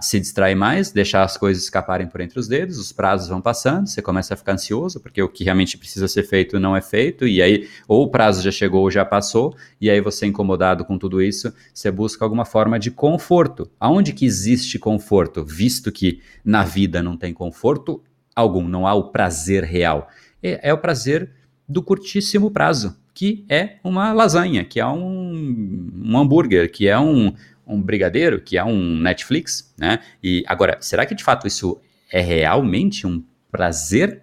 [0.00, 3.86] se distrair mais, deixar as coisas escaparem por entre os dedos, os prazos vão passando,
[3.86, 7.26] você começa a ficar ansioso, porque o que realmente precisa ser feito não é feito,
[7.26, 10.98] e aí ou o prazo já chegou ou já passou, e aí você incomodado com
[10.98, 13.70] tudo isso, você busca alguma forma de conforto.
[13.80, 15.42] Aonde que existe conforto?
[15.42, 18.02] Visto que na vida não tem conforto
[18.36, 20.08] algum, não há o prazer real.
[20.42, 21.30] É, é o prazer
[21.66, 27.32] do curtíssimo prazo, que é uma lasanha, que é um, um hambúrguer, que é um,
[27.72, 30.00] um brigadeiro, que é um Netflix, né?
[30.22, 31.80] E agora, será que de fato isso
[32.10, 34.22] é realmente um prazer?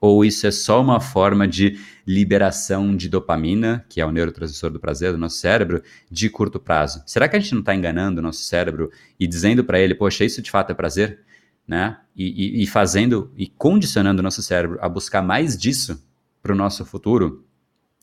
[0.00, 4.78] Ou isso é só uma forma de liberação de dopamina, que é o neurotransmissor do
[4.78, 7.02] prazer do nosso cérebro, de curto prazo?
[7.06, 10.22] Será que a gente não está enganando o nosso cérebro e dizendo para ele, poxa,
[10.22, 11.20] isso de fato é prazer?
[11.66, 11.96] Né?
[12.14, 16.06] E, e, e fazendo e condicionando o nosso cérebro a buscar mais disso
[16.42, 17.42] para o nosso futuro?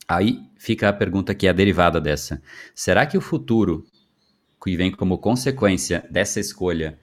[0.08, 2.42] Aí fica a pergunta que é a derivada dessa.
[2.74, 3.86] Será que o futuro
[4.62, 6.98] que vem como consequência dessa escolha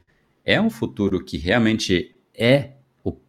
[0.45, 2.71] é um futuro que realmente é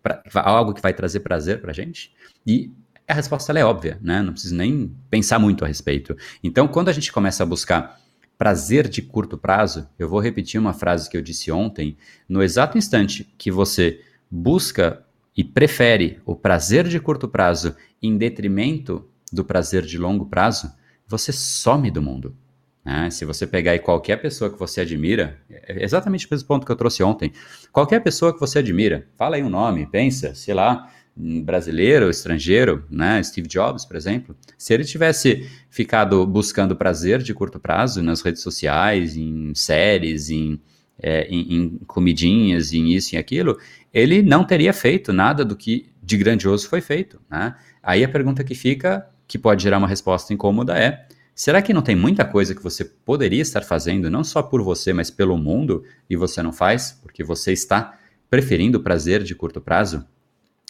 [0.02, 2.14] pra, algo que vai trazer prazer para a gente?
[2.46, 2.72] E
[3.06, 4.22] a resposta é óbvia, né?
[4.22, 6.16] Não preciso nem pensar muito a respeito.
[6.42, 8.00] Então, quando a gente começa a buscar
[8.38, 11.96] prazer de curto prazo, eu vou repetir uma frase que eu disse ontem,
[12.28, 15.04] no exato instante que você busca
[15.36, 20.72] e prefere o prazer de curto prazo em detrimento do prazer de longo prazo,
[21.06, 22.36] você some do mundo.
[22.84, 23.10] Né?
[23.10, 26.72] Se você pegar aí qualquer pessoa que você admira, é exatamente o mesmo ponto que
[26.72, 27.32] eu trouxe ontem.
[27.72, 33.22] Qualquer pessoa que você admira, fala aí um nome, pensa, sei lá, brasileiro, estrangeiro, né?
[33.22, 34.34] Steve Jobs, por exemplo.
[34.56, 40.60] Se ele tivesse ficado buscando prazer de curto prazo nas redes sociais, em séries, em,
[40.98, 43.58] é, em, em comidinhas, em isso e aquilo,
[43.92, 47.20] ele não teria feito nada do que de grandioso foi feito.
[47.30, 47.54] Né?
[47.82, 51.82] Aí a pergunta que fica, que pode gerar uma resposta incômoda, é: será que não
[51.82, 55.84] tem muita coisa que você poderia estar fazendo, não só por você, mas pelo mundo,
[56.08, 60.04] e você não faz, porque você está preferindo o prazer de curto prazo?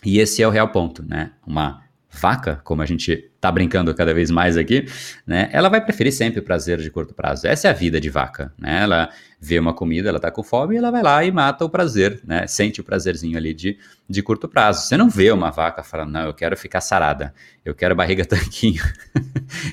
[0.05, 1.33] E esse é o real ponto, né?
[1.47, 4.87] Uma vaca, como a gente tá brincando cada vez mais aqui,
[5.27, 5.49] né?
[5.53, 7.47] Ela vai preferir sempre o prazer de curto prazo.
[7.47, 8.83] Essa é a vida de vaca, né?
[8.83, 9.09] Ela
[9.41, 12.47] vê uma comida, ela tá com fome, ela vai lá e mata o prazer, né?
[12.47, 14.87] Sente o prazerzinho ali de, de curto prazo.
[14.87, 17.33] Você não vê uma vaca falando, não, eu quero ficar sarada,
[17.65, 18.83] eu quero barriga tanquinho,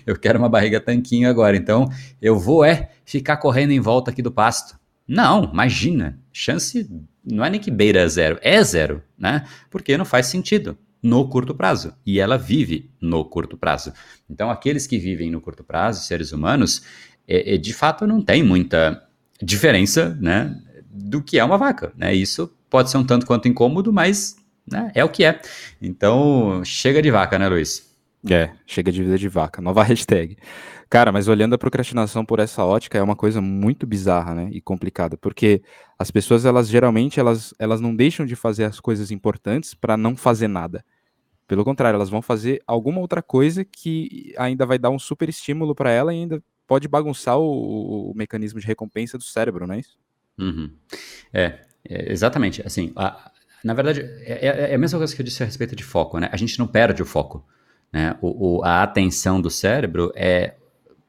[0.05, 1.89] eu quero uma barriga tanquinho agora, então
[2.21, 4.77] eu vou é ficar correndo em volta aqui do pasto.
[5.07, 6.89] Não, imagina, chance
[7.25, 9.45] não é nem que beira zero, é zero, né?
[9.69, 11.93] Porque não faz sentido no curto prazo.
[12.05, 13.93] E ela vive no curto prazo.
[14.29, 16.83] Então, aqueles que vivem no curto prazo, seres humanos,
[17.27, 19.03] é, é, de fato não tem muita
[19.41, 20.55] diferença né,
[20.89, 21.93] do que é uma vaca.
[21.95, 22.13] Né?
[22.13, 24.35] Isso pode ser um tanto quanto incômodo, mas
[24.69, 25.39] né, é o que é.
[25.81, 27.86] Então, chega de vaca, né, Luiz?
[28.33, 29.61] É, chega de vida de vaca.
[29.61, 30.37] Nova hashtag.
[30.89, 34.61] Cara, mas olhando a procrastinação por essa ótica é uma coisa muito bizarra, né, e
[34.61, 35.61] complicada, porque
[35.99, 40.15] as pessoas elas geralmente elas, elas não deixam de fazer as coisas importantes para não
[40.15, 40.83] fazer nada.
[41.45, 45.73] Pelo contrário, elas vão fazer alguma outra coisa que ainda vai dar um super estímulo
[45.73, 49.79] para ela e ainda pode bagunçar o, o, mecanismo de recompensa do cérebro, não é
[49.79, 49.97] isso?
[50.37, 50.69] Uhum.
[51.33, 52.61] É, é, exatamente.
[52.65, 53.31] Assim, a,
[53.63, 56.19] na verdade, é, é, é, a mesma coisa que eu disse a respeito de foco,
[56.19, 56.29] né?
[56.31, 57.45] A gente não perde o foco.
[57.91, 58.15] Né?
[58.21, 60.55] O, o, a atenção do cérebro é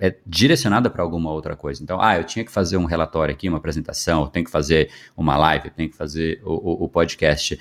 [0.00, 1.82] é direcionada para alguma outra coisa.
[1.82, 4.90] Então, ah, eu tinha que fazer um relatório aqui, uma apresentação, eu tenho que fazer
[5.16, 7.58] uma live, eu tenho que fazer o, o, podcast.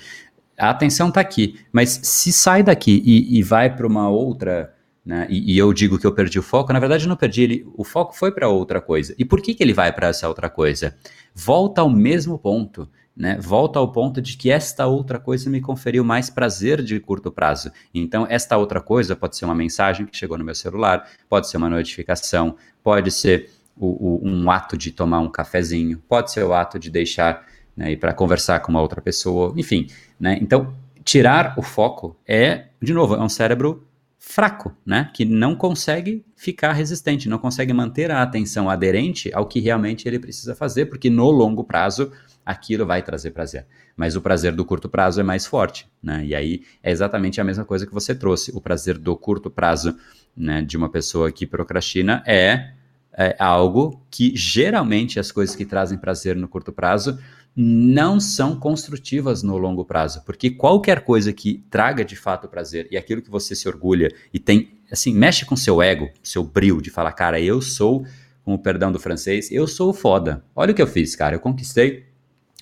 [0.56, 4.72] A atenção está aqui, mas se sai daqui e, e vai para uma outra,
[5.04, 7.42] né, e, e, eu digo que eu perdi o foco, na verdade eu não perdi,
[7.42, 9.14] ele, o foco foi para outra coisa.
[9.18, 10.96] E por que, que ele vai para essa outra coisa?
[11.34, 16.04] Volta ao mesmo ponto né, volta ao ponto de que esta outra coisa me conferiu
[16.04, 17.72] mais prazer de curto prazo.
[17.92, 21.56] Então, esta outra coisa pode ser uma mensagem que chegou no meu celular, pode ser
[21.56, 26.54] uma notificação, pode ser o, o, um ato de tomar um cafezinho, pode ser o
[26.54, 27.44] ato de deixar
[27.76, 29.88] né, ir para conversar com uma outra pessoa, enfim.
[30.18, 30.38] Né?
[30.40, 33.84] Então, tirar o foco é, de novo, é um cérebro
[34.16, 35.10] fraco, né?
[35.14, 40.18] Que não consegue ficar resistente, não consegue manter a atenção aderente ao que realmente ele
[40.18, 42.12] precisa fazer, porque no longo prazo
[42.48, 43.66] aquilo vai trazer prazer.
[43.94, 46.24] Mas o prazer do curto prazo é mais forte, né?
[46.24, 48.50] E aí é exatamente a mesma coisa que você trouxe.
[48.54, 49.94] O prazer do curto prazo,
[50.34, 52.72] né, de uma pessoa que procrastina é,
[53.12, 57.18] é algo que geralmente as coisas que trazem prazer no curto prazo
[57.54, 62.96] não são construtivas no longo prazo, porque qualquer coisa que traga de fato prazer e
[62.96, 66.88] aquilo que você se orgulha e tem, assim, mexe com seu ego, seu brilho de
[66.88, 68.06] falar, cara, eu sou,
[68.44, 70.42] com o perdão do francês, eu sou foda.
[70.54, 72.07] Olha o que eu fiz, cara, eu conquistei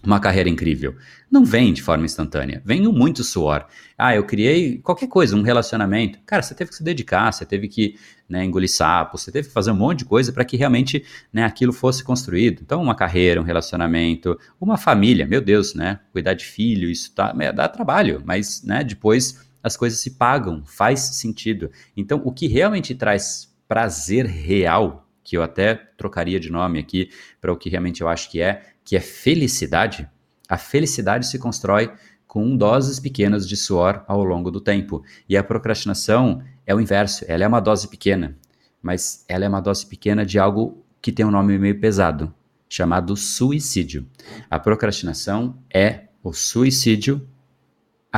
[0.05, 0.95] uma carreira incrível.
[1.31, 3.67] Não vem de forma instantânea, vem muito suor.
[3.99, 6.19] Ah, eu criei qualquer coisa, um relacionamento.
[6.25, 7.97] Cara, você teve que se dedicar, você teve que
[8.29, 11.45] né, engolir sapo, você teve que fazer um monte de coisa para que realmente né,
[11.45, 12.61] aquilo fosse construído.
[12.63, 16.01] Então, uma carreira, um relacionamento, uma família, meu Deus, né?
[16.13, 21.01] Cuidar de filho, isso tá, dá trabalho, mas né, depois as coisas se pagam, faz
[21.01, 21.71] sentido.
[21.97, 27.11] Então, o que realmente traz prazer real que eu até trocaria de nome aqui
[27.41, 30.09] para o que realmente eu acho que é, que é felicidade,
[30.49, 31.93] a felicidade se constrói
[32.29, 35.03] com doses pequenas de suor ao longo do tempo.
[35.29, 38.37] E a procrastinação é o inverso, ela é uma dose pequena,
[38.81, 42.33] mas ela é uma dose pequena de algo que tem um nome meio pesado,
[42.69, 44.07] chamado suicídio.
[44.49, 47.27] A procrastinação é o suicídio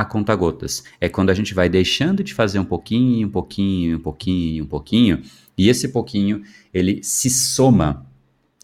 [0.01, 0.83] a conta gotas.
[0.99, 4.67] É quando a gente vai deixando de fazer um pouquinho, um pouquinho, um pouquinho, um
[4.67, 5.21] pouquinho,
[5.57, 8.05] e esse pouquinho ele se soma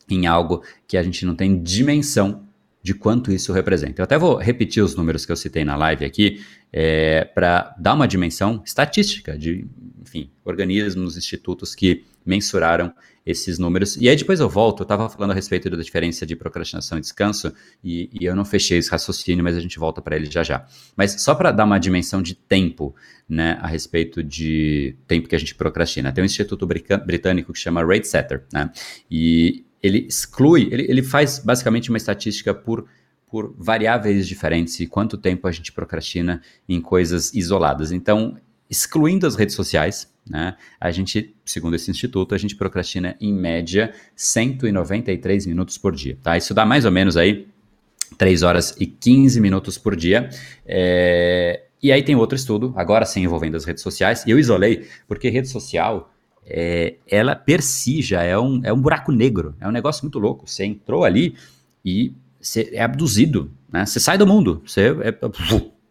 [0.10, 2.46] em algo que a gente não tem dimensão
[2.82, 4.02] de quanto isso representa.
[4.02, 7.96] Eu até vou repetir os números que eu citei na live aqui é, para dar
[7.96, 9.66] uma dimensão estatística de,
[10.02, 12.94] enfim, organismos, institutos que mensuraram
[13.26, 13.98] esses números.
[13.98, 17.02] E aí depois eu volto, eu estava falando a respeito da diferença de procrastinação e
[17.02, 17.52] descanso,
[17.84, 20.66] e, e eu não fechei esse raciocínio, mas a gente volta para ele já já.
[20.96, 22.96] Mas só para dar uma dimensão de tempo,
[23.28, 26.12] né, a respeito de tempo que a gente procrastina.
[26.12, 28.70] Tem um instituto britânico que chama Rate Setter, né,
[29.10, 32.86] e ele exclui, ele, ele faz basicamente uma estatística por
[33.28, 37.92] por variáveis diferentes e quanto tempo a gente procrastina em coisas isoladas.
[37.92, 38.38] Então,
[38.70, 43.94] excluindo as redes sociais, né, a gente, segundo esse instituto, a gente procrastina em média
[44.16, 46.18] 193 minutos por dia.
[46.22, 46.36] Tá?
[46.38, 47.48] Isso dá mais ou menos aí
[48.18, 50.30] 3 horas e 15 minutos por dia.
[50.66, 51.62] É...
[51.82, 55.30] E aí tem outro estudo, agora sim envolvendo as redes sociais, e eu isolei, porque
[55.30, 56.12] rede social,
[56.44, 60.18] é, ela per si já é um, é um buraco negro, é um negócio muito
[60.18, 60.48] louco.
[60.48, 61.36] Você entrou ali
[61.84, 63.86] e você é abduzido, né?
[63.86, 65.12] Você sai do mundo, você é,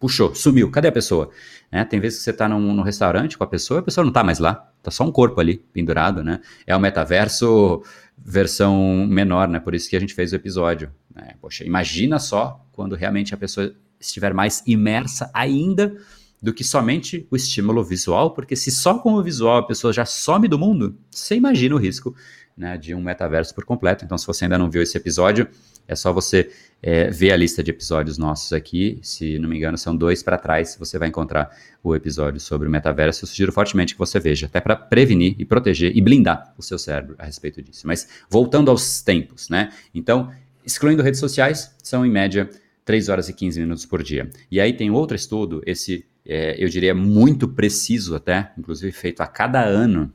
[0.05, 1.31] puxou, sumiu, cadê a pessoa?
[1.73, 4.11] É, tem vezes que você está num, num, restaurante com a pessoa a pessoa não
[4.11, 6.43] está mais lá, está só um corpo ali pendurado, né?
[6.67, 7.83] É o metaverso
[8.19, 9.59] versão menor, né?
[9.59, 10.93] Por isso que a gente fez o episódio.
[11.15, 11.37] Né?
[11.41, 15.97] Poxa, imagina só quando realmente a pessoa estiver mais imersa ainda
[16.43, 20.05] do que somente o estímulo visual, porque se só com o visual a pessoa já
[20.05, 22.15] some do mundo, você imagina o risco
[22.57, 24.05] né, de um metaverso por completo.
[24.05, 25.49] Então, se você ainda não viu esse episódio,
[25.87, 26.51] é só você
[26.83, 28.99] é, ver a lista de episódios nossos aqui.
[29.03, 30.77] Se não me engano, são dois para trás.
[30.79, 31.51] Você vai encontrar
[31.83, 33.25] o episódio sobre o metaverso.
[33.25, 36.79] Eu sugiro fortemente que você veja, até para prevenir e proteger e blindar o seu
[36.79, 37.87] cérebro a respeito disso.
[37.87, 39.71] Mas voltando aos tempos, né?
[39.95, 40.31] Então,
[40.65, 42.49] excluindo redes sociais, são em média
[42.85, 44.31] 3 horas e 15 minutos por dia.
[44.51, 49.27] E aí tem outro estudo, esse é, eu diria muito preciso até, inclusive feito a
[49.27, 50.13] cada ano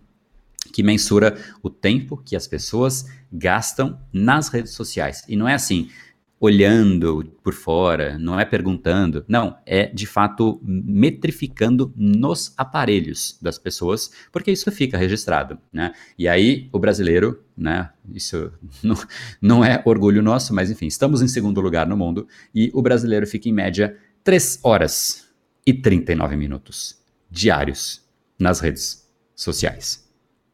[0.71, 5.23] que mensura o tempo que as pessoas gastam nas redes sociais.
[5.27, 5.89] E não é assim,
[6.39, 14.09] olhando por fora, não é perguntando, não, é de fato metrificando nos aparelhos das pessoas,
[14.31, 15.91] porque isso fica registrado, né?
[16.17, 18.51] E aí o brasileiro, né, isso
[18.81, 18.95] não,
[19.41, 23.27] não é orgulho nosso, mas enfim, estamos em segundo lugar no mundo e o brasileiro
[23.27, 25.27] fica em média 3 horas
[25.65, 26.97] e 39 minutos
[27.29, 28.01] diários
[28.39, 30.08] nas redes sociais.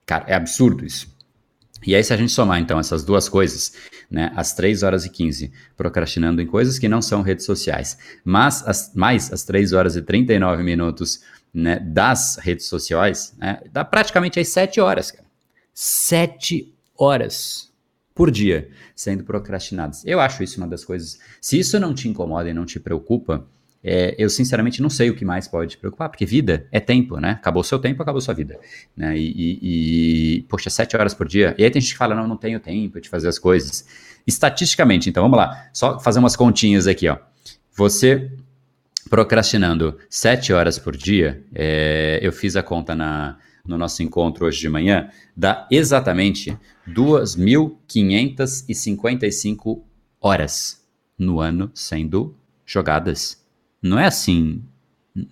[0.05, 1.13] Cara, é absurdo isso.
[1.85, 3.73] E aí, se a gente somar, então, essas duas coisas,
[4.09, 8.67] né, as 3 horas e 15 procrastinando em coisas que não são redes sociais, mas
[8.67, 11.21] as, mais as 3 horas e 39 minutos
[11.53, 15.25] né, das redes sociais, né, dá praticamente as 7 horas, cara.
[15.73, 17.71] 7 horas
[18.15, 20.03] por dia sendo procrastinadas.
[20.05, 21.19] Eu acho isso uma das coisas.
[21.41, 23.45] Se isso não te incomoda e não te preocupa,
[23.87, 27.33] é, eu sinceramente não sei o que mais pode preocupar, porque vida é tempo, né?
[27.33, 28.59] Acabou o seu tempo, acabou sua vida.
[28.97, 29.15] Né?
[29.15, 31.53] E, e, e, poxa, sete horas por dia.
[31.55, 33.85] E aí tem gente que fala, não, não tenho tempo de fazer as coisas.
[34.25, 37.19] Estatisticamente, então vamos lá, só fazer umas continhas aqui, ó.
[37.77, 38.31] Você
[39.07, 44.61] procrastinando sete horas por dia, é, eu fiz a conta na, no nosso encontro hoje
[44.61, 46.57] de manhã, dá exatamente
[46.89, 49.83] 2.555
[50.19, 50.83] horas
[51.19, 53.44] no ano sendo jogadas
[53.85, 54.63] não é assim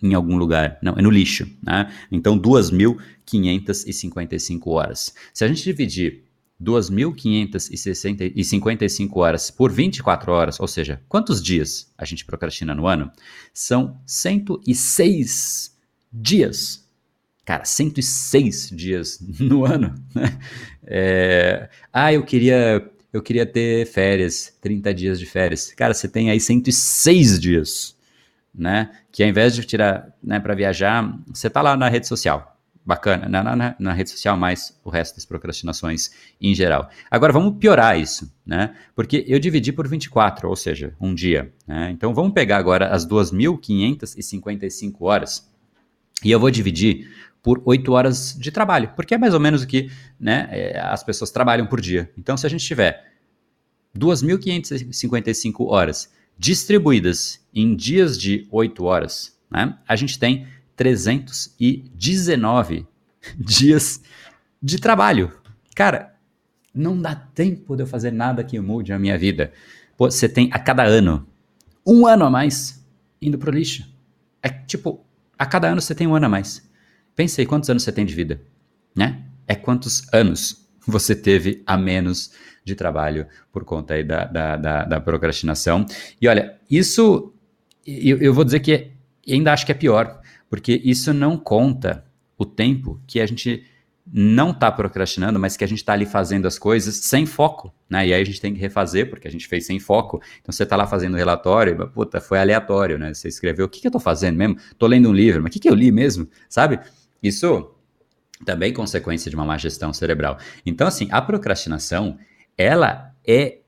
[0.01, 1.45] em algum lugar, não, é no lixo.
[1.61, 1.91] Né?
[2.11, 5.13] Então, 2.555 horas.
[5.33, 6.23] Se a gente dividir
[6.61, 13.11] 2.555 horas por 24 horas, ou seja, quantos dias a gente procrastina no ano?
[13.53, 15.75] São 106
[16.11, 16.87] dias.
[17.43, 19.93] Cara, 106 dias no ano.
[20.15, 20.39] Né?
[20.85, 21.69] É...
[21.91, 25.73] Ah, eu queria, eu queria ter férias, 30 dias de férias.
[25.73, 28.01] Cara, você tem aí 106 dias
[28.53, 28.91] né?
[29.11, 32.51] Que ao invés de tirar né, para viajar, você está lá na rede social.
[32.85, 36.11] Bacana, na, na, na, rede social, mais o resto das procrastinações
[36.41, 36.89] em geral.
[37.09, 38.75] Agora vamos piorar isso, né?
[38.93, 41.53] Porque eu dividi por 24, ou seja, um dia.
[41.65, 41.91] Né?
[41.91, 45.49] Então vamos pegar agora as 2.555 horas
[46.25, 47.09] e eu vou dividir
[47.41, 49.89] por 8 horas de trabalho, porque é mais ou menos o que
[50.19, 52.11] né, é, as pessoas trabalham por dia.
[52.17, 53.13] Então, se a gente tiver
[53.97, 62.85] 2.555 horas distribuídas em dias de 8 horas, né, a gente tem 319
[63.37, 64.01] dias
[64.61, 65.31] de trabalho.
[65.75, 66.15] Cara,
[66.73, 69.53] não dá tempo de eu fazer nada que mude a minha vida.
[69.95, 71.27] Pô, você tem a cada ano
[71.85, 72.83] um ano a mais
[73.21, 73.87] indo pro lixo.
[74.41, 75.05] É tipo,
[75.37, 76.67] a cada ano você tem um ano a mais.
[77.15, 78.41] Pense aí quantos anos você tem de vida,
[78.95, 79.23] né?
[79.47, 82.31] É quantos anos você teve a menos
[82.63, 85.85] de trabalho por conta aí da, da, da, da procrastinação.
[86.21, 87.33] E olha, isso
[87.85, 88.91] eu, eu vou dizer que
[89.27, 92.05] ainda acho que é pior, porque isso não conta
[92.37, 93.65] o tempo que a gente
[94.05, 98.07] não está procrastinando, mas que a gente está ali fazendo as coisas sem foco, né?
[98.07, 100.21] E aí a gente tem que refazer, porque a gente fez sem foco.
[100.41, 103.13] Então você está lá fazendo relatório, e, puta, foi aleatório, né?
[103.13, 104.57] Você escreveu, o que, que eu estou fazendo mesmo?
[104.57, 106.27] Estou lendo um livro, mas o que, que eu li mesmo?
[106.49, 106.79] Sabe?
[107.21, 107.73] Isso
[108.43, 110.37] também é consequência de uma má gestão cerebral.
[110.65, 112.17] Então, assim, a procrastinação,
[112.57, 113.59] ela é,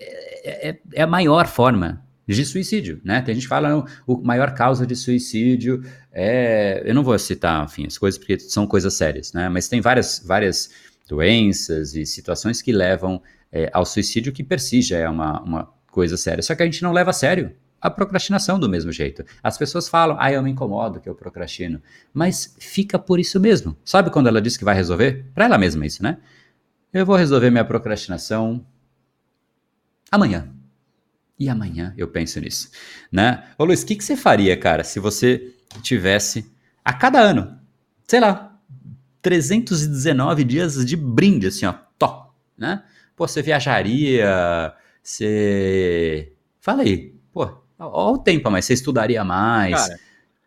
[0.00, 3.22] é, é, é a maior forma de suicídio, né?
[3.22, 5.82] Tem gente que fala, não, o maior causa de suicídio
[6.12, 6.82] é...
[6.84, 9.48] Eu não vou citar, enfim, as coisas porque são coisas sérias, né?
[9.48, 10.70] Mas tem várias, várias
[11.08, 15.72] doenças e situações que levam é, ao suicídio que per si já é uma, uma
[15.90, 16.42] coisa séria.
[16.42, 19.24] Só que a gente não leva a sério a procrastinação do mesmo jeito.
[19.42, 21.80] As pessoas falam, ah, eu me incomodo que eu procrastino.
[22.12, 23.76] Mas fica por isso mesmo.
[23.84, 25.24] Sabe quando ela diz que vai resolver?
[25.34, 26.18] Para ela mesma isso, né?
[26.92, 28.64] Eu vou resolver minha procrastinação
[30.10, 30.52] amanhã.
[31.38, 32.70] E amanhã eu penso nisso,
[33.12, 33.48] né?
[33.56, 36.50] Ô Luiz, o que, que você faria, cara, se você tivesse
[36.84, 37.58] a cada ano,
[38.06, 38.58] sei lá,
[39.22, 42.82] 319 dias de brinde, assim, ó, top, né?
[43.14, 46.32] Pô, você viajaria, você...
[46.60, 49.74] Fala aí, pô, Olha o tempo, mas você estudaria mais.
[49.80, 50.00] Cara,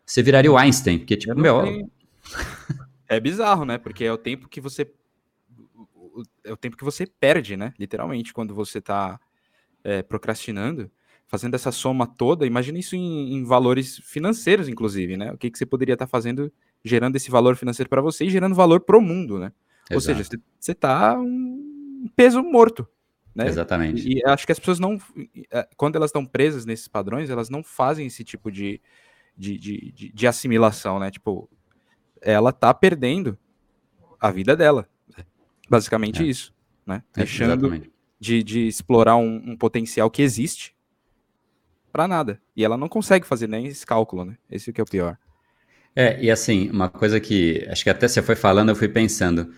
[0.04, 1.62] você viraria o Einstein, porque, tipo, meu.
[1.62, 1.90] Tenho...
[3.08, 3.76] É bizarro, né?
[3.76, 4.90] Porque é o tempo que você.
[6.44, 7.72] É o tempo que você perde, né?
[7.78, 9.18] Literalmente, quando você tá
[9.84, 10.90] é, procrastinando,
[11.32, 12.46] fazendo essa soma toda.
[12.46, 15.32] Imagina isso em, em valores financeiros, inclusive, né?
[15.32, 16.52] O que, que você poderia estar tá fazendo,
[16.84, 19.52] gerando esse valor financeiro para você e gerando valor para o mundo, né?
[19.90, 19.94] Exato.
[19.94, 22.86] Ou seja, você, você tá um peso morto,
[23.34, 23.46] né?
[23.46, 24.06] Exatamente.
[24.06, 24.98] E, e, acho que as pessoas não.
[25.50, 28.78] É, quando elas estão presas nesses padrões, elas não fazem esse tipo de,
[29.34, 31.10] de, de, de, de assimilação, né?
[31.10, 31.48] Tipo,
[32.20, 33.38] ela tá perdendo
[34.20, 34.86] a vida dela.
[35.72, 36.26] Basicamente é.
[36.26, 36.52] isso.
[36.86, 37.02] Né?
[37.16, 37.82] É, Deixando
[38.20, 40.74] de, de explorar um, um potencial que existe
[41.90, 42.38] para nada.
[42.54, 44.36] E ela não consegue fazer nem esse cálculo, né?
[44.50, 45.16] Esse é que é o pior.
[45.96, 49.52] É, e assim, uma coisa que acho que até você foi falando, eu fui pensando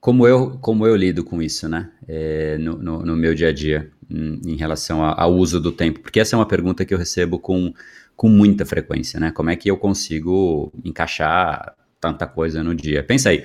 [0.00, 1.90] como eu, como eu lido com isso, né?
[2.08, 5.70] É, no, no, no, meu dia a dia, em, em relação a, ao uso do
[5.70, 6.00] tempo.
[6.00, 7.74] Porque essa é uma pergunta que eu recebo com,
[8.16, 9.30] com muita frequência, né?
[9.32, 13.02] Como é que eu consigo encaixar tanta coisa no dia?
[13.02, 13.44] Pensa aí.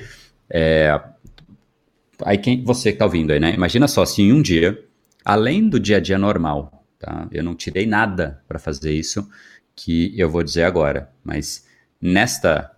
[0.50, 1.00] É,
[2.26, 3.54] aí quem, você que tá ouvindo aí, né?
[3.54, 4.84] Imagina só se em um dia,
[5.24, 7.28] além do dia a dia normal, tá?
[7.32, 9.28] Eu não tirei nada para fazer isso
[9.76, 11.66] que eu vou dizer agora, mas
[12.00, 12.72] nesta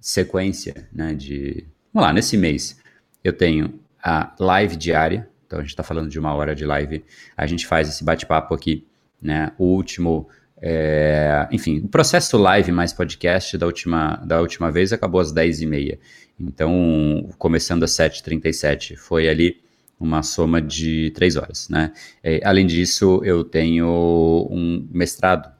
[0.00, 2.80] sequência, né, de, vamos lá, nesse mês,
[3.22, 7.04] eu tenho a live diária, então a gente está falando de uma hora de live,
[7.36, 8.86] a gente faz esse bate-papo aqui,
[9.20, 9.52] né?
[9.58, 10.28] O último,
[10.62, 15.98] é, enfim, o processo live mais podcast da última, da última vez acabou às 10h30.
[16.40, 19.60] Então, começando às 7h37, foi ali
[19.98, 21.92] uma soma de três horas, né?
[22.22, 25.52] É, além disso, eu tenho um mestrado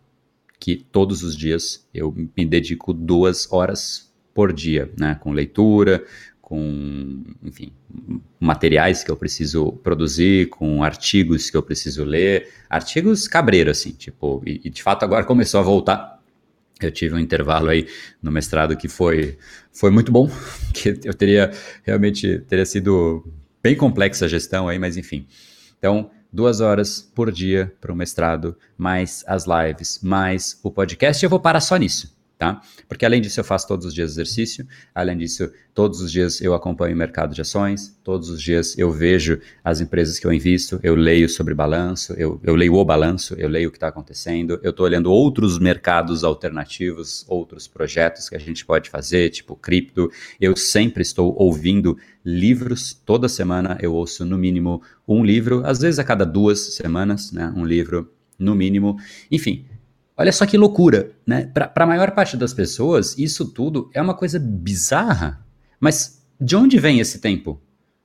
[0.58, 5.16] que todos os dias eu me dedico duas horas por dia, né?
[5.20, 6.04] Com leitura,
[6.40, 7.72] com, enfim,
[8.40, 14.42] materiais que eu preciso produzir, com artigos que eu preciso ler, artigos cabreiro, assim, tipo,
[14.44, 16.19] e, e, de fato agora começou a voltar.
[16.80, 17.86] Eu tive um intervalo aí
[18.22, 19.36] no mestrado que foi,
[19.72, 20.30] foi muito bom,
[20.72, 21.50] que eu teria,
[21.82, 23.24] realmente, teria sido
[23.62, 25.26] bem complexa a gestão aí, mas enfim.
[25.78, 31.30] Então, duas horas por dia para o mestrado, mais as lives, mais o podcast, eu
[31.30, 32.62] vou parar só nisso tá?
[32.88, 36.54] Porque além disso eu faço todos os dias exercício, além disso todos os dias eu
[36.54, 40.80] acompanho o mercado de ações, todos os dias eu vejo as empresas que eu invisto,
[40.82, 44.58] eu leio sobre balanço, eu, eu leio o balanço, eu leio o que está acontecendo,
[44.62, 50.10] eu estou olhando outros mercados alternativos, outros projetos que a gente pode fazer, tipo cripto,
[50.40, 55.98] eu sempre estou ouvindo livros, toda semana eu ouço no mínimo um livro, às vezes
[55.98, 58.96] a cada duas semanas, né, um livro no mínimo,
[59.30, 59.66] enfim,
[60.20, 61.46] Olha só que loucura, né?
[61.46, 65.42] Para a maior parte das pessoas, isso tudo é uma coisa bizarra.
[65.80, 67.58] Mas de onde vem esse tempo?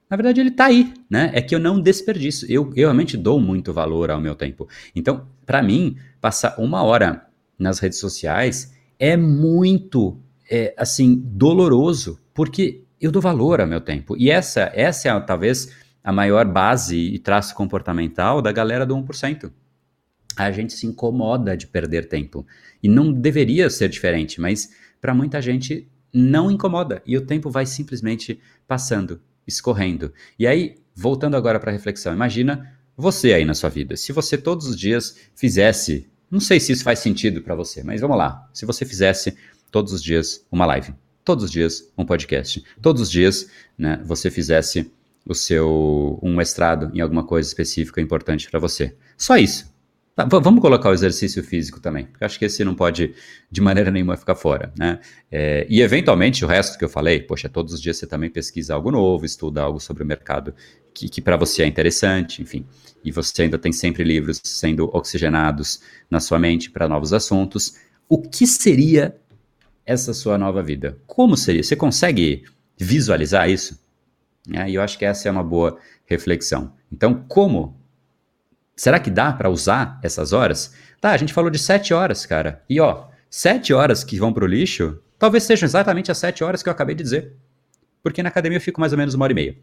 [0.09, 1.29] Na verdade, ele está aí, né?
[1.33, 2.45] É que eu não desperdiço.
[2.45, 4.65] Eu, eu realmente dou muito valor ao meu tempo.
[4.95, 7.27] Então, para mim, passar uma hora
[7.59, 10.17] nas redes sociais é muito,
[10.49, 14.15] é, assim, doloroso, porque eu dou valor ao meu tempo.
[14.17, 15.69] E essa, essa é talvez
[16.01, 19.51] a maior base e traço comportamental da galera do 1%
[20.37, 22.45] a gente se incomoda de perder tempo.
[22.81, 27.01] E não deveria ser diferente, mas para muita gente não incomoda.
[27.05, 30.13] E o tempo vai simplesmente passando, escorrendo.
[30.39, 33.97] E aí, voltando agora para a reflexão, imagina você aí na sua vida.
[33.97, 38.01] Se você todos os dias fizesse, não sei se isso faz sentido para você, mas
[38.01, 38.49] vamos lá.
[38.53, 39.35] Se você fizesse
[39.69, 44.31] todos os dias uma live, todos os dias um podcast, todos os dias né, você
[44.31, 44.89] fizesse
[45.25, 48.95] o seu um mestrado em alguma coisa específica importante para você.
[49.17, 49.74] Só isso.
[50.15, 53.13] Tá, vamos colocar o exercício físico também, porque acho que esse não pode
[53.51, 55.01] de maneira nenhuma ficar fora, né?
[55.29, 58.73] É, e eventualmente o resto que eu falei, poxa, todos os dias você também pesquisa
[58.73, 60.55] algo novo, estuda algo sobre o mercado
[60.93, 62.65] que, que para você é interessante, enfim.
[63.03, 67.75] E você ainda tem sempre livros sendo oxigenados na sua mente para novos assuntos.
[68.07, 69.17] O que seria
[69.85, 70.97] essa sua nova vida?
[71.05, 71.61] Como seria?
[71.61, 72.45] Você consegue
[72.79, 73.77] visualizar isso?
[74.53, 76.71] É, e eu acho que essa é uma boa reflexão.
[76.89, 77.75] Então, como
[78.75, 80.73] Será que dá para usar essas horas?
[80.99, 82.61] Tá, a gente falou de sete horas, cara.
[82.69, 86.67] E ó, sete horas que vão pro lixo, talvez sejam exatamente as sete horas que
[86.67, 87.33] eu acabei de dizer.
[88.03, 89.57] Porque na academia eu fico mais ou menos uma hora e meia.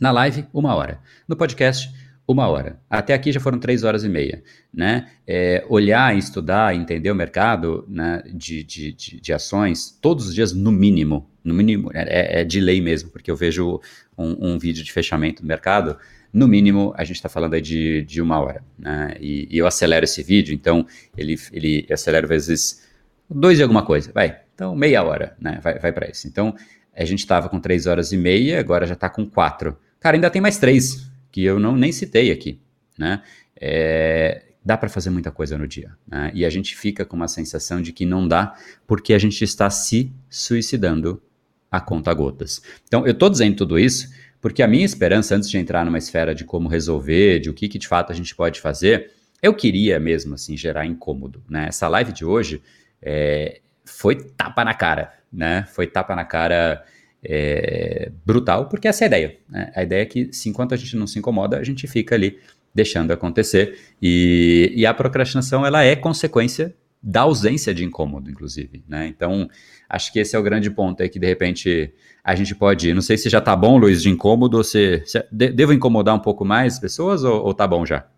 [0.00, 1.00] Na live, uma hora.
[1.28, 1.90] No podcast,
[2.26, 2.80] uma hora.
[2.90, 4.42] Até aqui já foram três horas e meia.
[4.74, 5.08] Né?
[5.26, 10.52] É, olhar, estudar, entender o mercado né, de, de, de, de, ações, todos os dias,
[10.52, 11.30] no mínimo.
[11.44, 13.80] No mínimo, é, é de lei mesmo, porque eu vejo
[14.18, 15.96] um, um vídeo de fechamento do mercado
[16.32, 18.62] no mínimo, a gente está falando aí de, de uma hora.
[18.78, 19.16] Né?
[19.20, 22.86] E, e, eu acelero esse vídeo, então ele, ele acelera vezes
[23.28, 24.10] dois e alguma coisa.
[24.12, 25.58] Vai, então meia hora, né?
[25.62, 26.26] Vai, vai para isso.
[26.26, 26.54] Então,
[26.94, 29.76] a gente estava com três horas e meia, agora já está com quatro.
[30.00, 32.60] Cara, ainda tem mais três, que eu não nem citei aqui,
[32.98, 33.22] né?
[33.58, 35.92] É, dá para fazer muita coisa no dia.
[36.06, 36.32] Né?
[36.34, 38.54] E a gente fica com uma sensação de que não dá,
[38.86, 41.22] porque a gente está se suicidando
[41.70, 42.62] a conta gotas.
[42.86, 44.08] Então, eu estou dizendo tudo isso
[44.40, 47.68] porque a minha esperança, antes de entrar numa esfera de como resolver, de o que,
[47.68, 49.10] que de fato a gente pode fazer,
[49.42, 51.42] eu queria mesmo assim gerar incômodo.
[51.48, 51.66] Né?
[51.68, 52.62] Essa live de hoje
[53.02, 55.66] é, foi tapa na cara, né?
[55.72, 56.84] Foi tapa na cara
[57.22, 59.36] é, brutal, porque essa é a ideia.
[59.48, 59.72] Né?
[59.74, 62.38] A ideia é que, se enquanto a gente não se incomoda, a gente fica ali
[62.74, 63.78] deixando acontecer.
[64.00, 66.74] E, e a procrastinação ela é consequência
[67.08, 68.82] da ausência de incômodo, inclusive.
[68.88, 69.06] Né?
[69.06, 69.48] Então,
[69.88, 71.94] acho que esse é o grande ponto aí que de repente
[72.24, 72.92] a gente pode.
[72.92, 76.44] Não sei se já tá bom, Luiz, de incômodo, se, se devo incomodar um pouco
[76.44, 78.08] mais pessoas ou, ou tá bom já?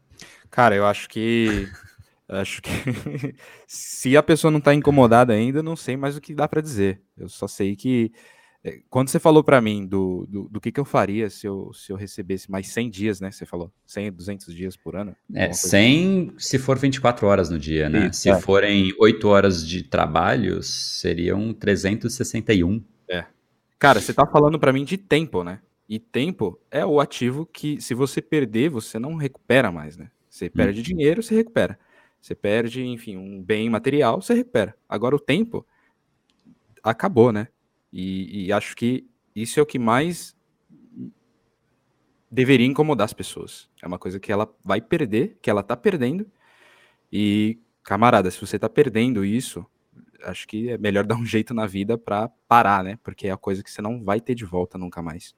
[0.51, 1.69] Cara, eu acho que
[2.27, 2.71] acho que
[3.69, 7.03] se a pessoa não tá incomodada ainda, não sei mais o que dá para dizer.
[7.15, 8.15] Eu só sei que é,
[8.91, 11.93] quando você falou para mim do, do, do, que, que eu faria se eu, se
[11.93, 13.31] eu recebesse mais 100 dias, né?
[13.31, 15.15] Você falou 100, 200 dias por ano?
[15.33, 16.35] É, 100 assim.
[16.39, 18.09] se for 24 horas no dia, né?
[18.09, 18.41] Isso, se é.
[18.41, 22.83] forem 8 horas de trabalho, seriam 361.
[23.09, 23.25] É.
[23.79, 25.61] Cara, você tá falando para mim de tempo, né?
[25.89, 30.11] E tempo é o ativo que, se você perder, você não recupera mais, né?
[30.29, 30.51] Você hum.
[30.55, 30.85] perde hum.
[30.85, 31.79] dinheiro, você recupera.
[32.21, 34.75] Você perde, enfim, um bem material, você recupera.
[34.89, 35.65] Agora o tempo
[36.83, 37.49] acabou, né?
[38.01, 40.37] E, e acho que isso é o que mais
[42.31, 43.69] deveria incomodar as pessoas.
[43.83, 46.25] É uma coisa que ela vai perder, que ela tá perdendo.
[47.13, 49.67] E, camarada, se você tá perdendo isso,
[50.23, 53.01] acho que é melhor dar um jeito na vida para parar, né?
[53.03, 55.35] Porque é a coisa que você não vai ter de volta nunca mais.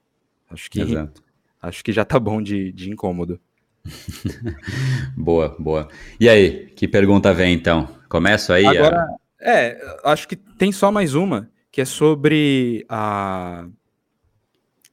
[0.51, 1.25] Acho que Exato.
[1.63, 3.41] acho que já tá bom de, de incômodo.
[5.17, 5.89] boa, boa.
[6.21, 7.89] E aí, que pergunta vem então?
[8.07, 8.67] Começo aí?
[8.67, 9.07] Agora,
[9.41, 9.51] a...
[9.51, 13.67] é, acho que tem só mais uma que é sobre a,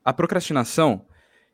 [0.04, 1.06] a procrastinação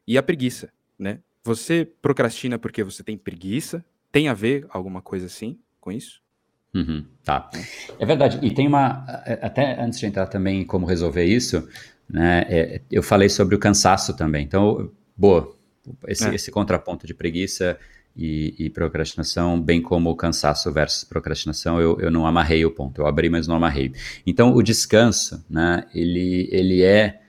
[0.07, 1.19] e a preguiça, né?
[1.43, 3.83] Você procrastina porque você tem preguiça?
[4.11, 6.21] Tem a ver alguma coisa assim com isso?
[6.73, 7.49] Uhum, tá.
[7.99, 8.39] É verdade.
[8.41, 9.03] E tem uma.
[9.41, 11.67] Até antes de entrar também em como resolver isso,
[12.09, 12.45] né?
[12.49, 14.43] É, eu falei sobre o cansaço também.
[14.43, 15.55] Então, boa.
[16.07, 16.35] Esse, é.
[16.35, 17.77] esse contraponto de preguiça
[18.15, 23.07] e, e, procrastinação, bem como cansaço versus procrastinação, eu, eu não amarrei o ponto, eu
[23.07, 23.91] abri, mas não amarrei.
[24.25, 27.21] Então, o descanso, né, ele, ele é,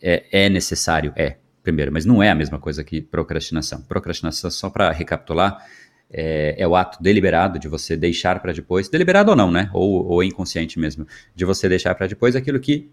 [0.00, 3.82] é, é necessário, é, primeiro, mas não é a mesma coisa que procrastinação.
[3.82, 5.66] Procrastinação, só para recapitular,
[6.10, 10.06] é, é, o ato deliberado de você deixar para depois, deliberado ou não, né, ou,
[10.06, 12.88] ou inconsciente mesmo, de você deixar para depois aquilo que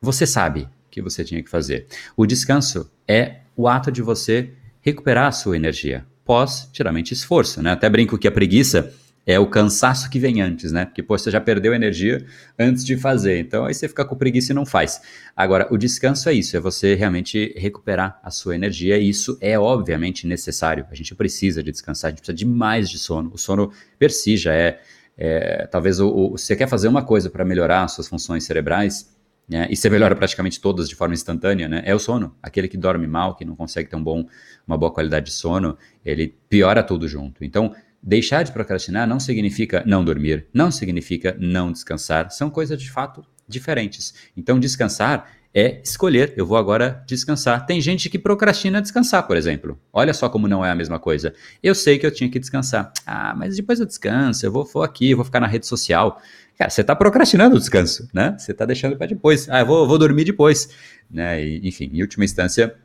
[0.00, 1.86] você sabe que você tinha que fazer.
[2.16, 7.72] O descanso é o ato de você recuperar a sua energia, pós, geralmente, esforço, né?
[7.72, 8.94] Até brinco que a preguiça
[9.26, 10.84] é o cansaço que vem antes, né?
[10.84, 12.24] Porque, pô, você já perdeu energia
[12.56, 13.40] antes de fazer.
[13.40, 15.02] Então, aí você fica com preguiça e não faz.
[15.36, 19.58] Agora, o descanso é isso, é você realmente recuperar a sua energia e isso é,
[19.58, 20.86] obviamente, necessário.
[20.88, 23.32] A gente precisa de descansar, a gente precisa de mais de sono.
[23.34, 24.80] O sono per si já é...
[25.18, 29.12] é talvez o, o, você quer fazer uma coisa para melhorar as suas funções cerebrais,
[29.50, 32.36] né, e você melhora praticamente todas de forma instantânea, né, é o sono.
[32.40, 34.24] Aquele que dorme mal, que não consegue ter um bom,
[34.64, 37.44] uma boa qualidade de sono, ele piora tudo junto.
[37.44, 42.88] Então, deixar de procrastinar não significa não dormir, não significa não descansar, são coisas de
[42.88, 44.14] fato diferentes.
[44.36, 47.66] Então, descansar é escolher, eu vou agora descansar.
[47.66, 49.78] Tem gente que procrastina descansar, por exemplo.
[49.92, 51.34] Olha só como não é a mesma coisa.
[51.62, 52.92] Eu sei que eu tinha que descansar.
[53.04, 56.20] Ah, mas depois eu descanso, eu vou, vou aqui, vou ficar na rede social.
[56.56, 58.36] Cara, você está procrastinando o descanso, né?
[58.38, 59.48] Você está deixando para depois.
[59.48, 60.68] Ah, eu vou, vou dormir depois.
[61.10, 61.44] Né?
[61.44, 62.76] E, enfim, em última instância,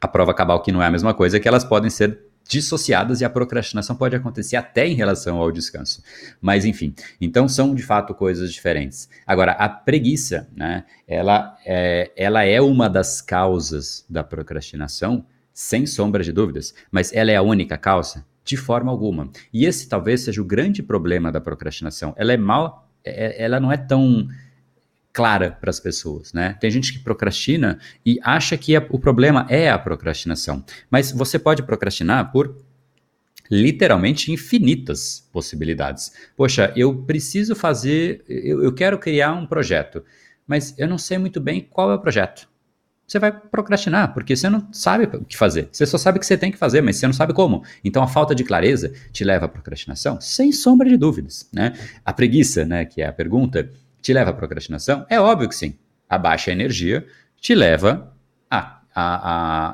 [0.00, 3.20] A prova cabal que não é a mesma coisa é que elas podem ser dissociadas
[3.20, 6.02] e a procrastinação pode acontecer até em relação ao descanso.
[6.40, 9.08] Mas enfim, então são de fato coisas diferentes.
[9.26, 16.24] Agora, a preguiça, né, ela é, ela é uma das causas da procrastinação, sem sombra
[16.24, 18.24] de dúvidas, mas ela é a única causa?
[18.44, 19.30] De forma alguma.
[19.52, 22.14] E esse talvez seja o grande problema da procrastinação.
[22.16, 24.26] Ela é mal, é, ela não é tão
[25.18, 26.56] clara para as pessoas, né?
[26.60, 31.40] Tem gente que procrastina e acha que a, o problema é a procrastinação, mas você
[31.40, 32.54] pode procrastinar por
[33.50, 36.12] literalmente infinitas possibilidades.
[36.36, 40.04] Poxa, eu preciso fazer, eu, eu quero criar um projeto,
[40.46, 42.48] mas eu não sei muito bem qual é o projeto.
[43.04, 45.68] Você vai procrastinar, porque você não sabe o que fazer.
[45.72, 47.64] Você só sabe que você tem que fazer, mas você não sabe como.
[47.82, 51.48] Então a falta de clareza te leva à procrastinação, sem sombra de dúvidas.
[51.52, 51.72] Né?
[52.04, 53.68] A preguiça, né, que é a pergunta,
[54.00, 55.06] te leva à procrastinação?
[55.08, 55.76] É óbvio que sim.
[56.08, 57.06] A baixa energia
[57.40, 58.12] te leva
[58.50, 59.02] a, a,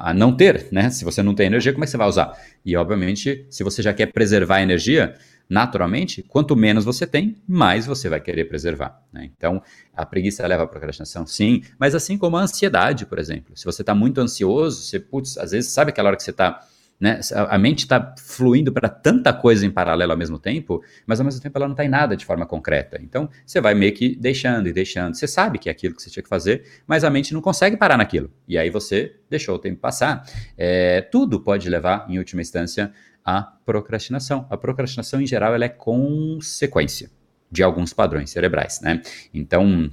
[0.00, 0.90] a, a, não ter, né?
[0.90, 2.36] Se você não tem energia, como é que você vai usar?
[2.64, 5.14] E, obviamente, se você já quer preservar a energia,
[5.48, 9.02] naturalmente, quanto menos você tem, mais você vai querer preservar.
[9.12, 9.30] Né?
[9.36, 9.62] Então,
[9.94, 13.56] a preguiça leva à procrastinação, sim, mas assim como a ansiedade, por exemplo.
[13.56, 16.66] Se você está muito ansioso, você, putz, às vezes, sabe aquela hora que você está
[16.98, 17.20] né?
[17.32, 21.40] A mente está fluindo para tanta coisa em paralelo ao mesmo tempo, mas ao mesmo
[21.40, 22.98] tempo ela não está em nada de forma concreta.
[23.02, 25.14] Então você vai meio que deixando e deixando.
[25.14, 27.76] Você sabe que é aquilo que você tinha que fazer, mas a mente não consegue
[27.76, 28.30] parar naquilo.
[28.46, 30.24] E aí você deixou o tempo passar.
[30.56, 32.92] É, tudo pode levar, em última instância,
[33.24, 34.46] à procrastinação.
[34.48, 37.10] A procrastinação, em geral, ela é consequência
[37.50, 38.80] de alguns padrões cerebrais.
[38.80, 39.02] Né?
[39.32, 39.90] Então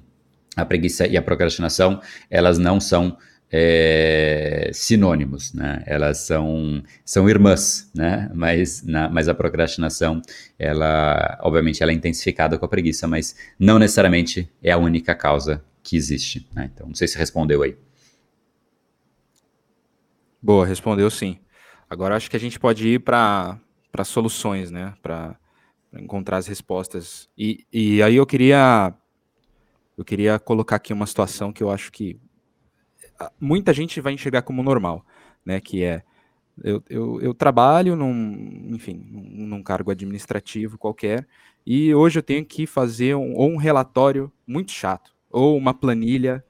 [0.55, 3.17] a preguiça e a procrastinação, elas não são
[3.51, 5.83] é, sinônimos, né?
[5.85, 8.31] Elas são, são irmãs, né?
[8.33, 10.21] Mas, na, mas a procrastinação,
[10.57, 15.63] ela, obviamente, ela é intensificada com a preguiça, mas não necessariamente é a única causa
[15.83, 16.47] que existe.
[16.53, 16.69] Né?
[16.73, 17.75] Então, não sei se respondeu aí.
[20.41, 21.37] Boa, respondeu sim.
[21.89, 23.59] Agora acho que a gente pode ir para
[24.05, 24.93] soluções, né?
[25.01, 25.35] Para
[25.93, 27.27] encontrar as respostas.
[27.37, 28.93] E, e aí eu queria
[29.97, 32.17] eu queria colocar aqui uma situação que eu acho que
[33.39, 35.05] muita gente vai enxergar como normal,
[35.45, 35.59] né?
[35.59, 36.03] Que é
[36.63, 41.27] eu, eu, eu trabalho num, enfim, num, cargo administrativo qualquer,
[41.65, 46.43] e hoje eu tenho que fazer um, ou um relatório muito chato, ou uma planilha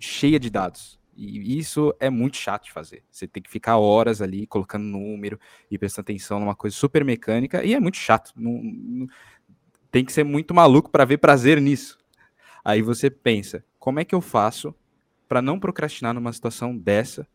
[0.00, 0.98] cheia de dados.
[1.14, 3.04] E isso é muito chato de fazer.
[3.10, 5.38] Você tem que ficar horas ali colocando número
[5.70, 8.32] e prestando atenção numa coisa super mecânica, e é muito chato.
[8.34, 9.06] Não, não,
[9.90, 11.98] tem que ser muito maluco para ver prazer nisso.
[12.64, 14.74] Aí você pensa, como é que eu faço
[15.32, 17.26] para não procrastinar numa situação dessa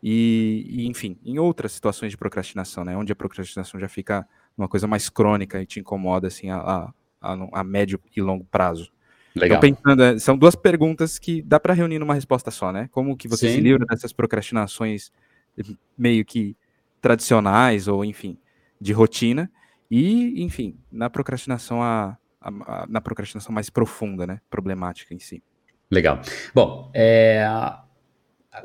[0.00, 4.24] e, e, enfim, em outras situações de procrastinação, né, onde a procrastinação já fica
[4.56, 8.92] uma coisa mais crônica e te incomoda assim a, a, a, médio e longo prazo.
[9.34, 9.58] Legal.
[9.58, 12.88] Então, pensando, é, são duas perguntas que dá para reunir numa resposta só, né?
[12.92, 13.56] Como que você Sim.
[13.56, 15.10] se livra dessas procrastinações
[15.98, 16.56] meio que
[17.00, 18.38] tradicionais ou, enfim,
[18.80, 19.50] de rotina
[19.90, 24.40] e, enfim, na procrastinação a, a, a, na procrastinação mais profunda, né?
[24.48, 25.42] Problemática em si.
[25.90, 26.20] Legal.
[26.54, 27.44] Bom, é,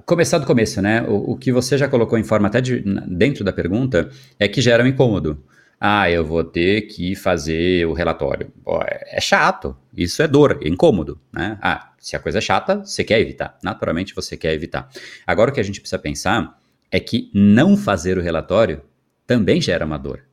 [0.05, 1.01] começar do começo, né?
[1.03, 4.09] O, o, que você já colocou em forma até de, dentro da pergunta
[4.39, 5.43] é que gera um incômodo.
[5.79, 8.51] Ah, eu vou ter que fazer o relatório.
[8.87, 11.57] É, é chato, isso é dor, é incômodo, né?
[11.61, 13.57] Ah, se a coisa é chata, você quer evitar.
[13.63, 14.89] Naturalmente você quer evitar.
[15.25, 16.59] Agora o que a gente precisa pensar
[16.91, 18.81] é que não fazer o relatório
[19.27, 20.24] também gera uma dor.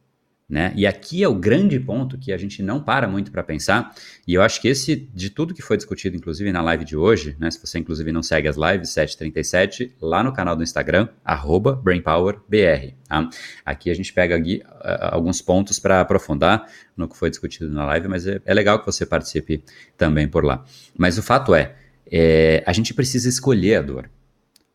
[0.53, 0.71] Né?
[0.77, 3.95] E aqui é o grande ponto que a gente não para muito para pensar,
[4.29, 7.35] e eu acho que esse, de tudo que foi discutido, inclusive na live de hoje,
[7.41, 7.51] né?
[7.51, 11.09] se você inclusive não segue as lives, 737, lá no canal do Instagram,
[11.83, 12.95] BrainPowerBR.
[13.09, 13.31] Tá?
[13.65, 17.87] Aqui a gente pega aqui, uh, alguns pontos para aprofundar no que foi discutido na
[17.87, 19.65] live, mas é, é, legal que você participe
[19.97, 20.67] também por lá.
[20.95, 21.75] Mas o fato é,
[22.05, 24.11] é, a gente precisa escolher a dor.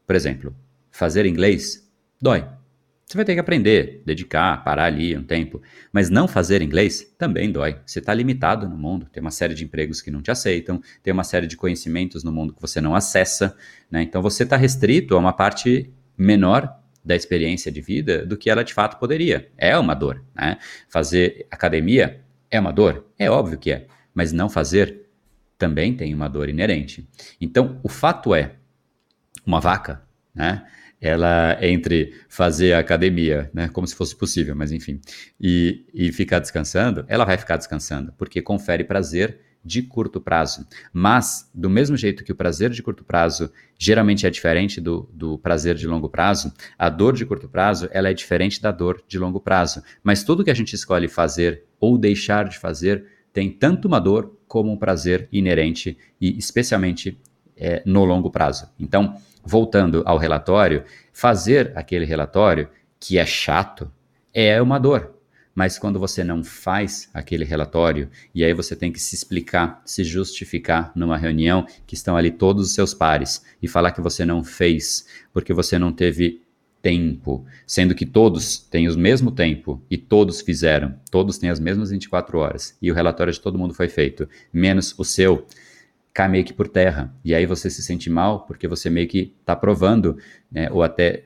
[0.07, 0.55] Por exemplo,
[0.89, 1.87] fazer inglês
[2.19, 2.56] dói.
[3.07, 5.61] Você vai ter que aprender, dedicar, parar ali um tempo.
[5.93, 7.79] Mas não fazer inglês também dói.
[7.85, 11.13] Você está limitado no mundo, tem uma série de empregos que não te aceitam, tem
[11.13, 13.55] uma série de conhecimentos no mundo que você não acessa.
[13.89, 14.01] Né?
[14.01, 16.69] Então você está restrito a uma parte menor
[17.03, 19.49] da experiência de vida do que ela de fato poderia.
[19.57, 20.21] É uma dor.
[20.35, 20.57] Né?
[20.89, 22.19] Fazer academia
[22.51, 23.05] é uma dor?
[23.17, 23.87] É óbvio que é.
[24.13, 25.07] Mas não fazer
[25.57, 27.07] também tem uma dor inerente.
[27.39, 28.55] Então o fato é,
[29.45, 30.03] uma vaca,
[30.35, 30.65] né?
[30.99, 34.99] Ela entre fazer academia, né, como se fosse possível, mas enfim,
[35.39, 40.65] e, e ficar descansando, ela vai ficar descansando, porque confere prazer de curto prazo.
[40.93, 45.37] Mas, do mesmo jeito que o prazer de curto prazo geralmente é diferente do, do
[45.37, 49.19] prazer de longo prazo, a dor de curto prazo ela é diferente da dor de
[49.19, 49.83] longo prazo.
[50.01, 54.39] Mas tudo que a gente escolhe fazer ou deixar de fazer tem tanto uma dor
[54.47, 57.19] como um prazer inerente e especialmente
[57.57, 58.69] é, no longo prazo.
[58.79, 60.83] Então, voltando ao relatório,
[61.13, 62.69] fazer aquele relatório,
[62.99, 63.89] que é chato,
[64.33, 65.13] é uma dor.
[65.55, 70.03] Mas quando você não faz aquele relatório e aí você tem que se explicar, se
[70.03, 74.43] justificar numa reunião que estão ali todos os seus pares e falar que você não
[74.43, 76.41] fez porque você não teve
[76.79, 81.89] tempo, sendo que todos têm o mesmo tempo e todos fizeram, todos têm as mesmas
[81.89, 82.77] 24 horas.
[82.79, 85.47] E o relatório de todo mundo foi feito, menos o seu,
[86.17, 87.13] cai meio que por terra.
[87.23, 90.17] E aí você se sente mal porque você meio que está provando
[90.51, 91.25] né, ou até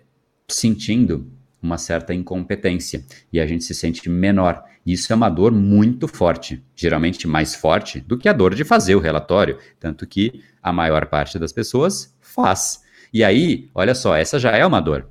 [0.49, 1.31] sentindo
[1.61, 4.61] uma certa incompetência e a gente se sente menor.
[4.85, 8.95] Isso é uma dor muito forte, geralmente mais forte do que a dor de fazer
[8.95, 12.81] o relatório, tanto que a maior parte das pessoas faz.
[13.13, 15.07] E aí, olha só, essa já é uma dor.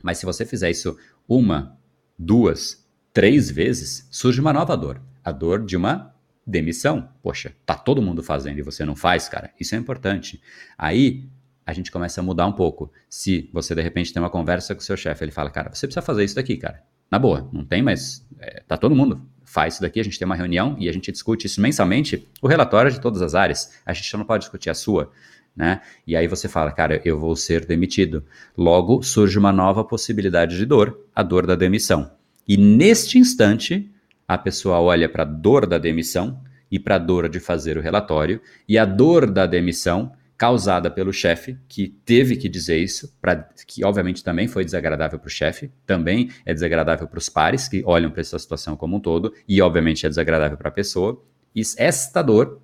[0.00, 0.96] Mas se você fizer isso
[1.26, 1.76] uma,
[2.16, 5.02] duas, três vezes, surge uma nova dor.
[5.24, 6.14] A dor de uma
[6.50, 7.08] demissão.
[7.22, 9.50] Poxa, tá todo mundo fazendo e você não faz, cara.
[9.58, 10.40] Isso é importante.
[10.76, 11.28] Aí
[11.64, 12.92] a gente começa a mudar um pouco.
[13.08, 15.86] Se você de repente tem uma conversa com o seu chefe, ele fala, cara, você
[15.86, 16.82] precisa fazer isso daqui, cara.
[17.10, 20.26] Na boa, não tem, mas é, tá todo mundo faz isso daqui, a gente tem
[20.26, 23.72] uma reunião e a gente discute isso mensalmente, o relatório de todas as áreas.
[23.84, 25.10] A gente não pode discutir a sua
[25.56, 25.80] né?
[26.06, 28.24] E aí você fala, cara, eu vou ser demitido.
[28.56, 32.10] Logo surge uma nova possibilidade de dor, a dor da demissão.
[32.46, 33.90] E neste instante,
[34.30, 37.80] a pessoa olha para a dor da demissão e para a dor de fazer o
[37.80, 43.34] relatório, e a dor da demissão causada pelo chefe, que teve que dizer isso, pra,
[43.66, 47.82] que obviamente também foi desagradável para o chefe, também é desagradável para os pares, que
[47.84, 51.20] olham para essa situação como um todo, e obviamente é desagradável para a pessoa.
[51.52, 52.60] E esta dor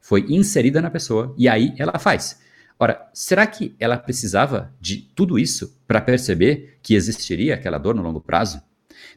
[0.00, 2.40] foi inserida na pessoa e aí ela faz.
[2.76, 8.02] Ora, será que ela precisava de tudo isso para perceber que existiria aquela dor no
[8.02, 8.60] longo prazo?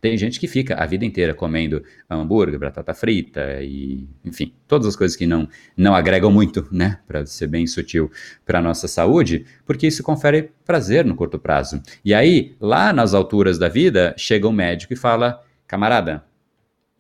[0.01, 4.95] Tem gente que fica a vida inteira comendo hambúrguer, batata frita e, enfim, todas as
[4.95, 8.11] coisas que não, não agregam muito, né, para ser bem sutil
[8.45, 11.82] para nossa saúde, porque isso confere prazer no curto prazo.
[12.03, 16.23] E aí, lá nas alturas da vida, chega um médico e fala: camarada,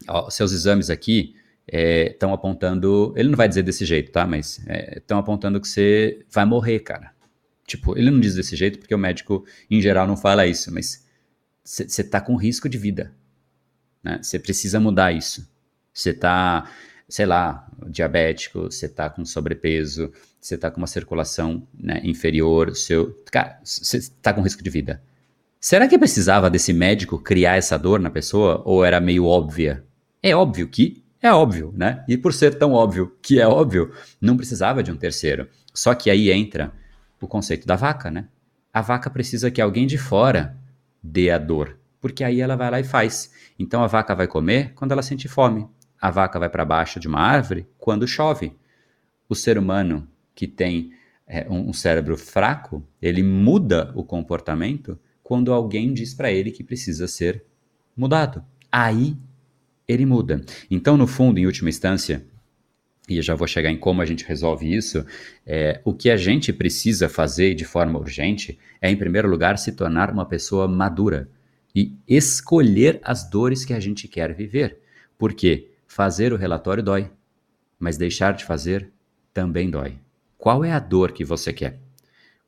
[0.07, 1.35] ó, seus exames aqui
[1.67, 3.13] estão é, apontando.
[3.15, 4.25] Ele não vai dizer desse jeito, tá?
[4.25, 4.59] Mas
[4.95, 7.11] estão é, apontando que você vai morrer, cara.
[7.65, 11.05] Tipo, ele não diz desse jeito porque o médico, em geral, não fala isso, mas
[11.67, 13.11] você tá com risco de vida.
[14.21, 14.43] Você né?
[14.43, 15.45] precisa mudar isso.
[15.93, 16.69] Você tá,
[17.09, 20.09] sei lá, diabético, você tá com sobrepeso,
[20.39, 23.13] você tá com uma circulação né, inferior, seu.
[23.29, 25.01] Cara, você tá com risco de vida.
[25.59, 29.83] Será que precisava desse médico criar essa dor na pessoa ou era meio óbvia?
[30.23, 32.05] É óbvio que é óbvio, né?
[32.07, 33.91] E por ser tão óbvio que é óbvio,
[34.21, 35.49] não precisava de um terceiro.
[35.73, 36.71] Só que aí entra
[37.19, 38.29] o conceito da vaca, né?
[38.71, 40.55] A vaca precisa que alguém de fora
[41.01, 43.31] dê a dor, porque aí ela vai lá e faz.
[43.57, 45.67] Então a vaca vai comer quando ela sente fome.
[45.99, 48.53] A vaca vai para baixo de uma árvore quando chove.
[49.27, 50.91] O ser humano que tem
[51.25, 57.07] é, um cérebro fraco, ele muda o comportamento quando alguém diz para ele que precisa
[57.07, 57.43] ser
[57.95, 58.45] mudado.
[58.71, 59.17] Aí
[59.87, 60.41] ele muda.
[60.69, 62.25] Então, no fundo, em última instância,
[63.07, 65.05] e já vou chegar em como a gente resolve isso,
[65.45, 69.71] é, o que a gente precisa fazer de forma urgente é, em primeiro lugar, se
[69.71, 71.29] tornar uma pessoa madura
[71.73, 74.79] e escolher as dores que a gente quer viver.
[75.17, 77.09] Porque fazer o relatório dói,
[77.79, 78.89] mas deixar de fazer
[79.33, 79.97] também dói.
[80.37, 81.79] Qual é a dor que você quer?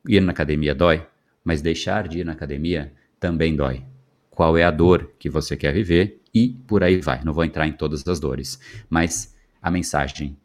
[0.06, 1.06] Ir na academia dói,
[1.44, 3.82] mas deixar de ir na academia também dói.
[4.28, 7.22] Qual é a dor que você quer viver e por aí vai.
[7.24, 8.58] Não vou entrar em todas as dores,
[8.88, 10.36] mas a mensagem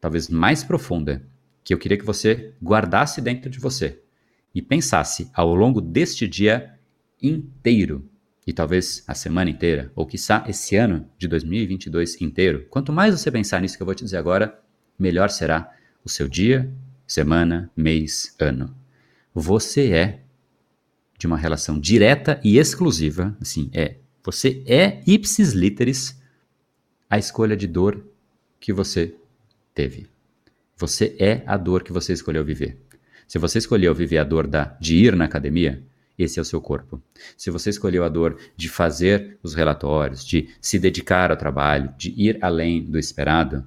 [0.00, 1.22] talvez mais profunda
[1.64, 4.00] que eu queria que você guardasse dentro de você
[4.54, 6.74] e pensasse ao longo deste dia
[7.22, 8.08] inteiro
[8.46, 12.66] e talvez a semana inteira, ou quiçá esse ano de 2022 inteiro.
[12.70, 14.58] Quanto mais você pensar nisso que eu vou te dizer agora,
[14.98, 15.70] melhor será
[16.02, 16.72] o seu dia,
[17.06, 18.74] semana, mês, ano.
[19.34, 20.22] Você é
[21.18, 26.18] de uma relação direta e exclusiva, assim, é você é ipsis literis
[27.10, 28.02] a escolha de dor
[28.58, 29.14] que você
[29.78, 30.08] teve.
[30.76, 32.76] Você é a dor que você escolheu viver.
[33.28, 35.80] Se você escolheu viver a dor da, de ir na academia,
[36.18, 37.00] esse é o seu corpo.
[37.36, 42.12] Se você escolheu a dor de fazer os relatórios, de se dedicar ao trabalho, de
[42.16, 43.64] ir além do esperado,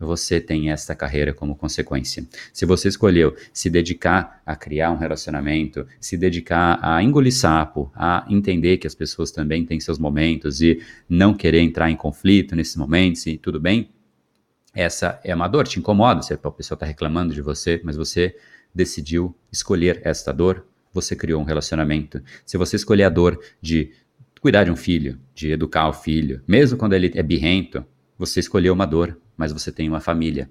[0.00, 2.26] você tem esta carreira como consequência.
[2.52, 8.26] Se você escolheu se dedicar a criar um relacionamento, se dedicar a engolir sapo, a
[8.28, 12.74] entender que as pessoas também têm seus momentos e não querer entrar em conflito nesses
[12.74, 13.88] momentos e tudo bem,
[14.74, 18.36] essa é uma dor, te incomoda se a pessoa está reclamando de você, mas você
[18.74, 22.22] decidiu escolher esta dor, você criou um relacionamento.
[22.44, 23.92] Se você escolher a dor de
[24.40, 27.84] cuidar de um filho, de educar o filho, mesmo quando ele é birrento,
[28.18, 30.50] você escolheu uma dor, mas você tem uma família.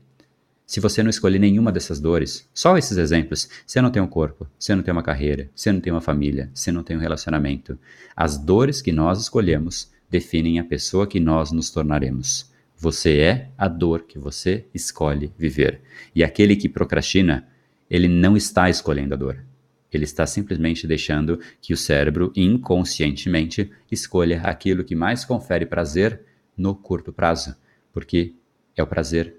[0.66, 4.48] Se você não escolher nenhuma dessas dores, só esses exemplos, você não tem um corpo,
[4.58, 7.78] você não tem uma carreira, você não tem uma família, você não tem um relacionamento.
[8.16, 12.51] As dores que nós escolhemos definem a pessoa que nós nos tornaremos.
[12.82, 15.82] Você é a dor que você escolhe viver.
[16.16, 17.48] E aquele que procrastina,
[17.88, 19.46] ele não está escolhendo a dor.
[19.94, 26.22] Ele está simplesmente deixando que o cérebro inconscientemente escolha aquilo que mais confere prazer
[26.58, 27.56] no curto prazo,
[27.94, 28.34] porque
[28.76, 29.36] é o prazer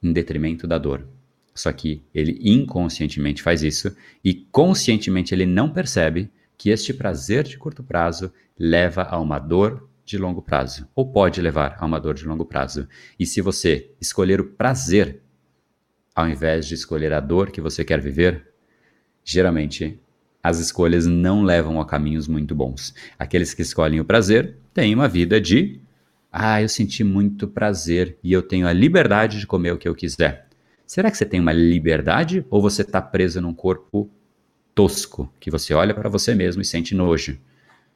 [0.00, 1.04] em detrimento da dor.
[1.52, 3.92] Só que ele inconscientemente faz isso
[4.24, 9.88] e conscientemente ele não percebe que este prazer de curto prazo leva a uma dor
[10.04, 12.86] de longo prazo, ou pode levar a uma dor de longo prazo.
[13.18, 15.22] E se você escolher o prazer
[16.14, 18.46] ao invés de escolher a dor que você quer viver,
[19.24, 19.98] geralmente
[20.42, 22.94] as escolhas não levam a caminhos muito bons.
[23.18, 25.80] Aqueles que escolhem o prazer têm uma vida de
[26.30, 29.94] ah, eu senti muito prazer e eu tenho a liberdade de comer o que eu
[29.94, 30.48] quiser.
[30.86, 34.10] Será que você tem uma liberdade ou você está preso num corpo
[34.74, 37.38] tosco que você olha para você mesmo e sente nojo?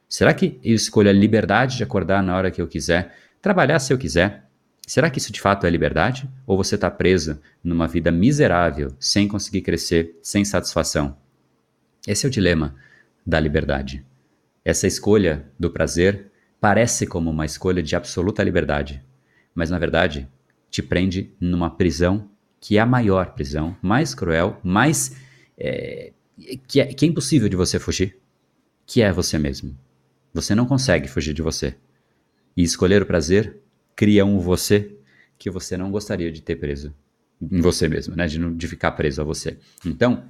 [0.09, 3.93] Será que eu escolho a liberdade de acordar na hora que eu quiser, trabalhar se
[3.93, 4.49] eu quiser?
[4.87, 6.27] Será que isso de fato é liberdade?
[6.47, 11.15] Ou você está preso numa vida miserável, sem conseguir crescer, sem satisfação?
[12.07, 12.75] Esse é o dilema
[13.23, 14.03] da liberdade.
[14.65, 19.03] Essa escolha do prazer parece como uma escolha de absoluta liberdade,
[19.53, 20.27] mas na verdade
[20.71, 22.27] te prende numa prisão
[22.59, 25.15] que é a maior prisão, mais cruel, mais.
[25.57, 26.11] É,
[26.67, 28.17] que, é, que é impossível de você fugir,
[28.85, 29.77] que é você mesmo.
[30.33, 31.75] Você não consegue fugir de você.
[32.55, 33.57] E escolher o prazer
[33.95, 34.95] cria um você
[35.37, 36.93] que você não gostaria de ter preso
[37.41, 38.27] em você mesmo, né?
[38.27, 39.57] De, não, de ficar preso a você.
[39.85, 40.25] Então,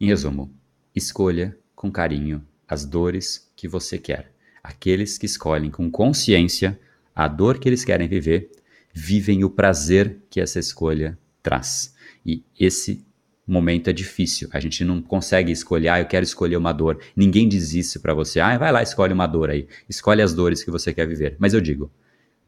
[0.00, 0.52] em resumo,
[0.94, 4.32] escolha com carinho as dores que você quer.
[4.62, 6.78] Aqueles que escolhem com consciência
[7.14, 8.50] a dor que eles querem viver,
[8.92, 11.94] vivem o prazer que essa escolha traz.
[12.24, 13.05] E esse
[13.46, 14.48] momento é difícil.
[14.52, 17.00] A gente não consegue escolher, ah, eu quero escolher uma dor.
[17.14, 18.40] Ninguém diz isso para você.
[18.40, 19.68] Ah, vai lá, escolhe uma dor aí.
[19.88, 21.36] Escolhe as dores que você quer viver.
[21.38, 21.90] Mas eu digo,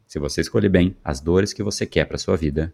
[0.07, 2.73] se você escolher bem as dores que você quer para sua vida,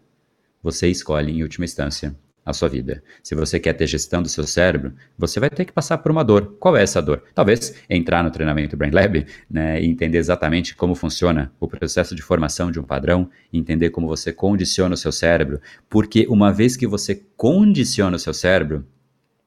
[0.62, 2.16] você escolhe em última instância
[2.46, 3.02] a sua vida.
[3.24, 6.22] Se você quer ter gestão do seu cérebro, você vai ter que passar por uma
[6.22, 6.54] dor.
[6.60, 7.24] Qual é essa dor?
[7.34, 12.22] Talvez entrar no treinamento Brain Lab né, e entender exatamente como funciona o processo de
[12.22, 16.86] formação de um padrão, entender como você condiciona o seu cérebro, porque uma vez que
[16.86, 18.86] você condiciona o seu cérebro,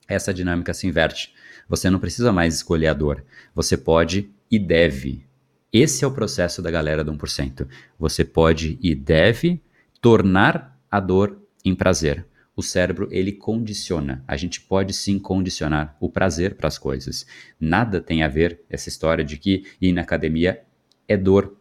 [0.05, 1.33] essa dinâmica se inverte.
[1.69, 3.23] Você não precisa mais escolher a dor.
[3.55, 5.23] Você pode e deve.
[5.71, 7.65] Esse é o processo da galera do 1%.
[7.97, 9.61] Você pode e deve
[10.01, 12.25] tornar a dor em prazer
[12.59, 14.21] o cérebro ele condiciona.
[14.27, 17.25] A gente pode sim condicionar o prazer para as coisas.
[17.57, 20.61] Nada tem a ver essa história de que ir na academia
[21.07, 21.55] é dor.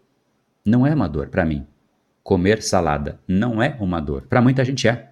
[0.66, 1.64] Não é uma dor para mim.
[2.22, 4.22] Comer salada não é uma dor.
[4.22, 5.10] Para muita gente é.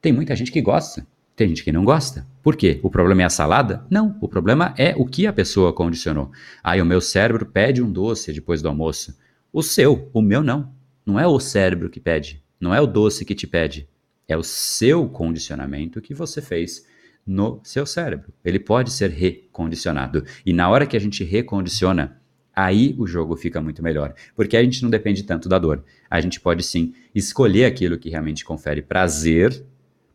[0.00, 1.06] Tem muita gente que gosta.
[1.36, 2.26] Tem gente que não gosta.
[2.42, 2.80] Por quê?
[2.82, 3.84] O problema é a salada?
[3.90, 4.16] Não.
[4.22, 6.30] O problema é o que a pessoa condicionou.
[6.64, 9.14] Aí o meu cérebro pede um doce depois do almoço.
[9.52, 10.72] O seu, o meu não.
[11.04, 12.42] Não é o cérebro que pede.
[12.58, 13.86] Não é o doce que te pede.
[14.28, 16.86] É o seu condicionamento que você fez
[17.26, 18.32] no seu cérebro.
[18.44, 20.24] Ele pode ser recondicionado.
[20.44, 22.20] E na hora que a gente recondiciona,
[22.54, 24.14] aí o jogo fica muito melhor.
[24.34, 25.84] Porque a gente não depende tanto da dor.
[26.08, 29.64] A gente pode sim escolher aquilo que realmente confere prazer,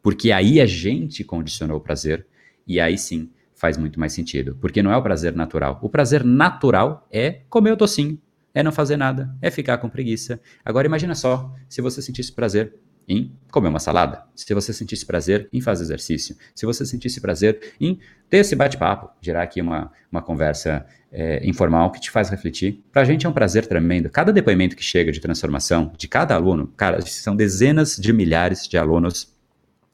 [0.02, 2.26] porque aí a gente condicionou o prazer,
[2.66, 4.58] e aí sim faz muito mais sentido.
[4.60, 5.80] Porque não é o prazer natural.
[5.84, 8.20] O prazer natural é comer o docinho,
[8.54, 10.42] é não fazer nada, é ficar com preguiça.
[10.66, 12.74] Agora imagina só se você sentisse prazer
[13.12, 17.74] em comer uma salada, se você sentisse prazer em fazer exercício, se você sentisse prazer
[17.80, 18.00] em
[18.30, 22.82] ter esse bate-papo, gerar aqui uma, uma conversa é, informal que te faz refletir.
[22.90, 24.10] Para a gente é um prazer tremendo.
[24.10, 28.78] Cada depoimento que chega de transformação de cada aluno, cara, são dezenas de milhares de
[28.78, 29.36] alunos,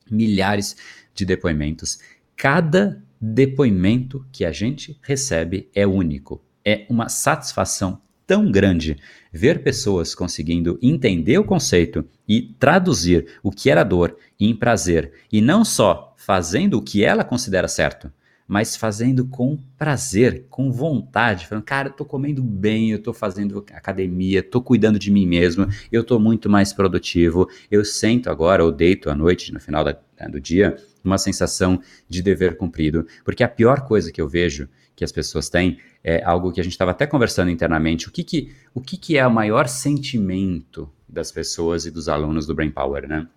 [0.10, 0.76] milhares
[1.16, 1.98] de depoimentos.
[2.36, 6.44] Cada depoimento que a gente recebe é único.
[6.64, 8.98] É uma satisfação tão grande.
[9.32, 15.42] Ver pessoas conseguindo entender o conceito e traduzir o que era dor em prazer, e
[15.42, 18.12] não só fazendo o que ela considera certo,
[18.48, 23.64] mas fazendo com prazer, com vontade, falando, cara, eu tô comendo bem, eu tô fazendo
[23.74, 28.72] academia, tô cuidando de mim mesmo, eu tô muito mais produtivo, eu sento agora ou
[28.72, 29.98] deito à noite, no final da,
[30.30, 35.04] do dia, uma sensação de dever cumprido, porque a pior coisa que eu vejo que
[35.04, 38.08] as pessoas têm, é algo que a gente estava até conversando internamente.
[38.08, 42.48] O que, que, o que, que é o maior sentimento das pessoas e dos alunos
[42.48, 43.28] do Brain Power, né?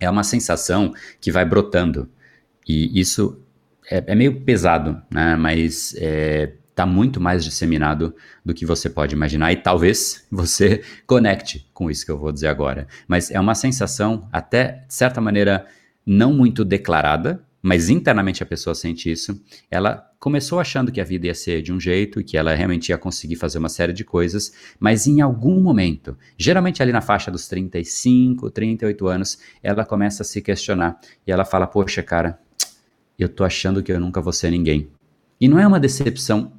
[0.00, 2.08] É uma sensação que vai brotando.
[2.66, 3.42] E isso
[3.90, 5.36] é, é meio pesado, né?
[5.36, 11.68] Mas é, está muito mais disseminado do que você pode imaginar e talvez você conecte
[11.72, 12.86] com isso que eu vou dizer agora.
[13.06, 15.66] Mas é uma sensação, até de certa maneira,
[16.06, 19.42] não muito declarada, mas internamente a pessoa sente isso.
[19.68, 22.90] Ela começou achando que a vida ia ser de um jeito e que ela realmente
[22.90, 27.28] ia conseguir fazer uma série de coisas, mas em algum momento, geralmente ali na faixa
[27.28, 32.38] dos 35, 38 anos, ela começa a se questionar e ela fala: Poxa, cara,
[33.18, 34.88] eu tô achando que eu nunca vou ser ninguém.
[35.40, 36.52] E não é uma decepção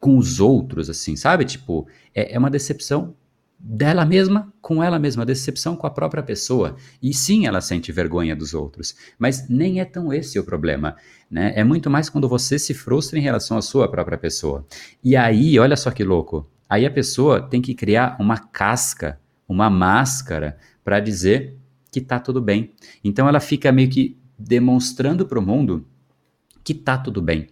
[0.00, 1.44] com os outros, assim, sabe?
[1.44, 3.14] Tipo, é, é uma decepção
[3.58, 6.76] dela mesma com ela mesma, decepção com a própria pessoa.
[7.02, 10.96] E sim, ela sente vergonha dos outros, mas nem é tão esse o problema,
[11.30, 11.52] né?
[11.56, 14.66] É muito mais quando você se frustra em relação à sua própria pessoa.
[15.02, 16.48] E aí, olha só que louco.
[16.68, 21.56] Aí a pessoa tem que criar uma casca, uma máscara para dizer
[21.90, 22.72] que tá tudo bem.
[23.02, 25.86] Então ela fica meio que demonstrando para o mundo
[26.62, 27.46] que tá tudo bem,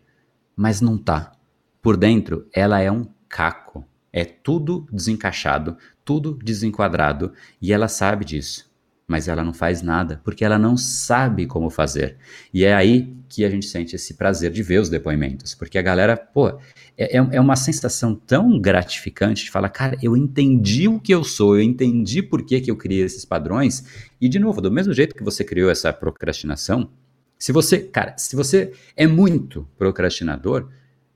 [0.56, 1.32] mas não tá.
[1.80, 3.84] Por dentro, ela é um caco.
[4.16, 8.72] É tudo desencaixado, tudo desenquadrado e ela sabe disso.
[9.08, 12.16] Mas ela não faz nada porque ela não sabe como fazer.
[12.52, 15.52] E é aí que a gente sente esse prazer de ver os depoimentos.
[15.52, 16.48] Porque a galera, pô,
[16.96, 21.24] é, é, é uma sensação tão gratificante de falar, cara, eu entendi o que eu
[21.24, 23.84] sou, eu entendi por que, que eu criei esses padrões.
[24.20, 26.88] E, de novo, do mesmo jeito que você criou essa procrastinação,
[27.36, 30.68] se você, cara, se você é muito procrastinador,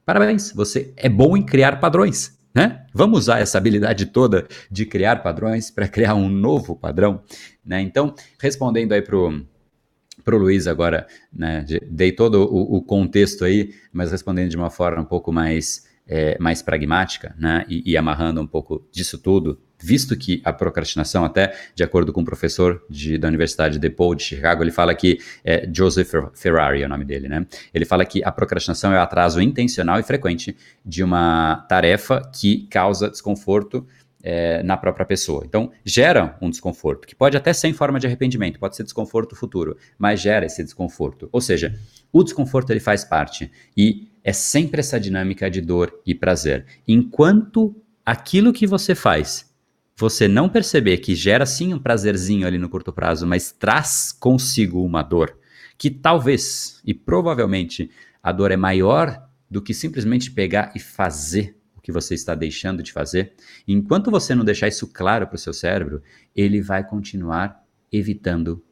[0.04, 2.37] parabéns, você é bom em criar padrões.
[2.54, 2.86] Né?
[2.92, 7.22] Vamos usar essa habilidade toda de criar padrões para criar um novo padrão.
[7.64, 7.80] Né?
[7.80, 14.10] Então, respondendo aí para o Luiz agora, né, dei todo o, o, contexto aí, mas
[14.10, 18.46] respondendo de uma forma um pouco mais, é, mais pragmática né, e, e amarrando um
[18.46, 23.28] pouco disso tudo, visto que a procrastinação, até de acordo com um professor de, da
[23.28, 27.46] Universidade DePaul de Chicago, ele fala que, é, Joseph Ferrari é o nome dele, né?
[27.72, 32.66] Ele fala que a procrastinação é o atraso intencional e frequente de uma tarefa que
[32.68, 33.86] causa desconforto
[34.22, 35.44] é, na própria pessoa.
[35.46, 39.36] Então, gera um desconforto, que pode até ser em forma de arrependimento, pode ser desconforto
[39.36, 41.28] futuro, mas gera esse desconforto.
[41.32, 41.78] Ou seja,
[42.12, 46.66] o desconforto ele faz parte e é sempre essa dinâmica de dor e prazer.
[46.86, 47.74] Enquanto
[48.04, 49.47] aquilo que você faz
[49.98, 54.84] você não perceber que gera sim um prazerzinho ali no curto prazo, mas traz consigo
[54.84, 55.36] uma dor,
[55.76, 57.90] que talvez e provavelmente
[58.22, 62.80] a dor é maior do que simplesmente pegar e fazer o que você está deixando
[62.80, 63.32] de fazer,
[63.66, 66.00] enquanto você não deixar isso claro para o seu cérebro,
[66.34, 68.62] ele vai continuar evitando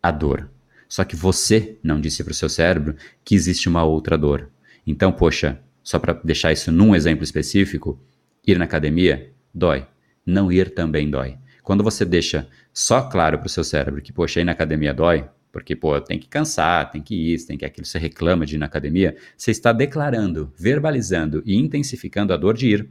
[0.00, 0.48] a dor.
[0.88, 4.48] Só que você não disse para o seu cérebro que existe uma outra dor.
[4.86, 8.00] Então, poxa, só para deixar isso num exemplo específico,
[8.46, 9.84] ir na academia dói
[10.28, 11.38] não ir também dói.
[11.62, 15.28] Quando você deixa só claro para o seu cérebro que, poxa, ir na academia dói,
[15.50, 18.58] porque, pô, tem que cansar, tem que ir, tem que aquilo, você reclama de ir
[18.58, 22.88] na academia, você está declarando, verbalizando e intensificando a dor de ir.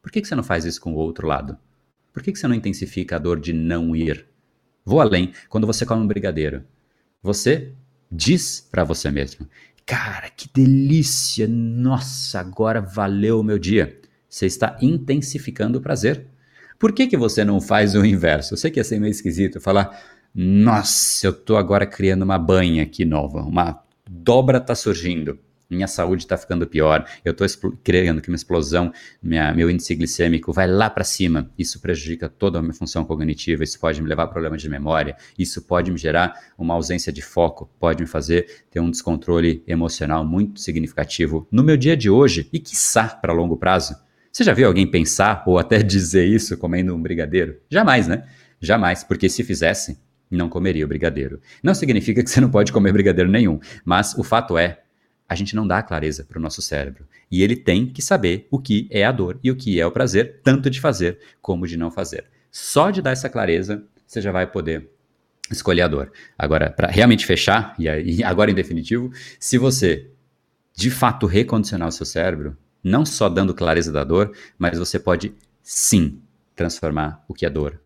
[0.00, 1.58] Por que, que você não faz isso com o outro lado?
[2.12, 4.26] Por que, que você não intensifica a dor de não ir?
[4.84, 6.64] Vou além, quando você come um brigadeiro,
[7.20, 7.72] você
[8.10, 9.48] diz para você mesmo,
[9.84, 14.00] cara, que delícia, nossa, agora valeu o meu dia.
[14.36, 16.26] Você está intensificando o prazer.
[16.78, 18.52] Por que, que você não faz o inverso?
[18.52, 19.98] Eu sei que ia ser meio esquisito falar,
[20.34, 25.38] nossa, eu estou agora criando uma banha aqui nova, uma dobra está surgindo,
[25.70, 30.52] minha saúde está ficando pior, eu estou criando que uma explosão, minha, meu índice glicêmico
[30.52, 34.24] vai lá para cima, isso prejudica toda a minha função cognitiva, isso pode me levar
[34.24, 38.66] a problemas de memória, isso pode me gerar uma ausência de foco, pode me fazer
[38.70, 43.56] ter um descontrole emocional muito significativo no meu dia de hoje e, quiçá, para longo
[43.56, 44.04] prazo.
[44.36, 47.56] Você já viu alguém pensar ou até dizer isso comendo um brigadeiro?
[47.70, 48.26] Jamais, né?
[48.60, 49.98] Jamais, porque se fizesse,
[50.30, 51.40] não comeria o brigadeiro.
[51.62, 54.82] Não significa que você não pode comer brigadeiro nenhum, mas o fato é,
[55.26, 57.08] a gente não dá clareza para o nosso cérebro.
[57.30, 59.90] E ele tem que saber o que é a dor e o que é o
[59.90, 62.26] prazer, tanto de fazer como de não fazer.
[62.52, 64.86] Só de dar essa clareza, você já vai poder
[65.50, 66.12] escolher a dor.
[66.38, 67.88] Agora, para realmente fechar, e
[68.22, 69.10] agora em definitivo,
[69.40, 70.10] se você
[70.74, 72.54] de fato recondicionar o seu cérebro,
[72.86, 76.20] não só dando clareza da dor, mas você pode sim
[76.54, 77.80] transformar o que é dor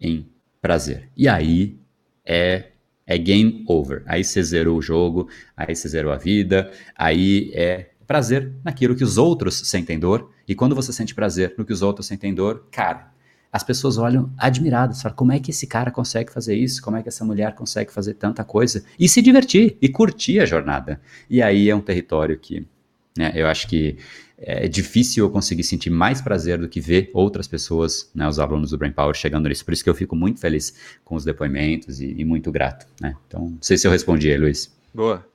[0.00, 0.28] em
[0.60, 1.10] prazer.
[1.16, 1.76] E aí
[2.24, 2.70] é
[3.04, 4.02] é game over.
[4.06, 9.02] Aí você zerou o jogo, aí você zerou a vida, aí é prazer naquilo que
[9.02, 10.30] os outros sentem dor.
[10.46, 13.10] E quando você sente prazer no que os outros sentem dor, cara,
[13.50, 16.82] as pessoas olham admiradas, falam, como é que esse cara consegue fazer isso?
[16.82, 18.84] Como é que essa mulher consegue fazer tanta coisa?
[18.98, 21.00] E se divertir, e curtir a jornada.
[21.30, 22.66] E aí é um território que
[23.18, 23.96] né, eu acho que
[24.40, 28.70] é difícil eu conseguir sentir mais prazer do que ver outras pessoas, né, os alunos
[28.70, 29.64] do Brain Power, chegando nisso.
[29.64, 30.74] Por isso que eu fico muito feliz
[31.04, 32.86] com os depoimentos e, e muito grato.
[33.00, 33.16] Né?
[33.26, 34.72] Então, não sei se eu respondi aí, Luiz.
[34.94, 35.26] Boa,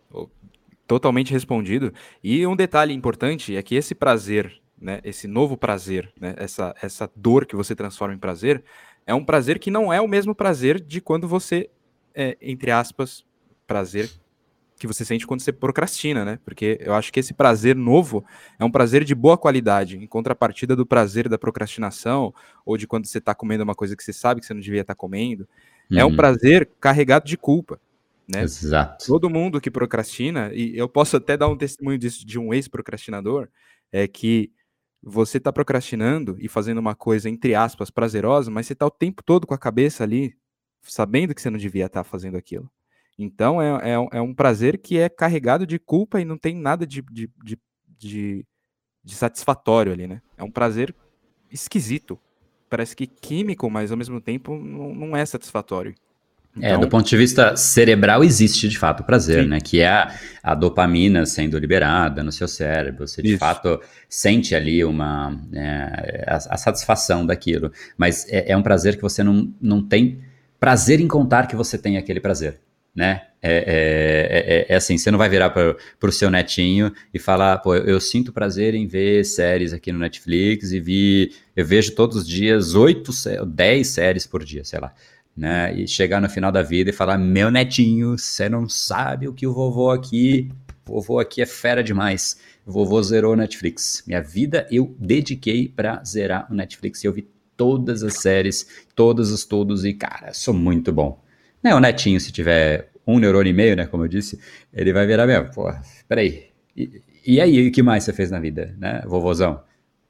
[0.88, 1.93] totalmente respondido.
[2.24, 7.10] E um detalhe importante é que esse prazer, né, esse novo prazer, né, essa, essa
[7.16, 8.64] dor que você transforma em prazer,
[9.06, 11.70] é um prazer que não é o mesmo prazer de quando você
[12.16, 13.26] é, entre aspas,
[13.66, 14.10] prazer
[14.84, 16.39] que você sente quando você procrastina, né?
[16.43, 18.25] Porque eu acho que esse prazer novo
[18.59, 22.34] é um prazer de boa qualidade, em contrapartida do prazer da procrastinação,
[22.65, 24.81] ou de quando você está comendo uma coisa que você sabe que você não devia
[24.81, 25.47] estar tá comendo.
[25.89, 25.99] Uhum.
[25.99, 26.15] É um uhum.
[26.17, 27.79] prazer carregado de culpa.
[28.27, 28.43] Né?
[28.43, 29.05] Exato.
[29.05, 33.47] Todo mundo que procrastina, e eu posso até dar um testemunho disso de um ex-procrastinador,
[33.89, 34.51] é que
[35.01, 39.23] você está procrastinando e fazendo uma coisa, entre aspas, prazerosa, mas você está o tempo
[39.23, 40.36] todo com a cabeça ali,
[40.81, 42.69] sabendo que você não devia estar tá fazendo aquilo.
[43.18, 46.86] Então é, é, é, um prazer que é carregado de culpa e não tem nada
[46.86, 47.59] de, de, de,
[47.97, 48.45] de,
[49.03, 50.22] de satisfatório ali, né?
[50.38, 50.95] É um prazer
[51.51, 52.20] esquisito.
[52.70, 55.93] Parece que químico, mas ao mesmo tempo não, não é satisfatório.
[56.55, 56.70] Então...
[56.70, 59.49] É, do ponto de vista cerebral existe de fato o prazer, Sim.
[59.49, 59.59] né?
[59.59, 63.07] Que é a, a, dopamina sendo liberada no seu cérebro.
[63.07, 63.39] Você de Isso.
[63.39, 67.72] fato sente ali uma é, a, a, satisfação daquilo.
[67.97, 70.22] Mas é, é, um prazer que você não, não tem
[70.59, 72.59] prazer em contar que você tem aquele prazer,
[72.96, 73.24] né?
[73.41, 77.58] É, é, é, é assim, você não vai virar para o seu netinho e falar,
[77.58, 81.94] pô, eu, eu, sinto prazer em ver séries aqui no Netflix e vi, eu vejo
[81.94, 83.12] todos os dias oito,
[83.46, 84.94] dez séries por dia, sei lá
[85.36, 85.74] né?
[85.76, 89.48] E chegar no final da vida e falar: meu netinho, você não sabe o que
[89.48, 90.50] o vovô aqui,
[90.86, 92.39] vovô aqui é fera demais.
[92.66, 94.04] Vovô zerou o Netflix.
[94.08, 97.28] Minha vida eu dediquei para zerar o Netflix e eu vi
[97.58, 101.22] todas as séries, todos os todos e cara, sou muito bom.
[101.64, 104.39] Né, o netinho, se tiver um neurônio e meio, né, como eu disse,
[104.74, 105.74] ele vai virar mesmo, pô,
[106.07, 109.64] peraí, e, e aí, o que mais você fez na vida, né, vovozão?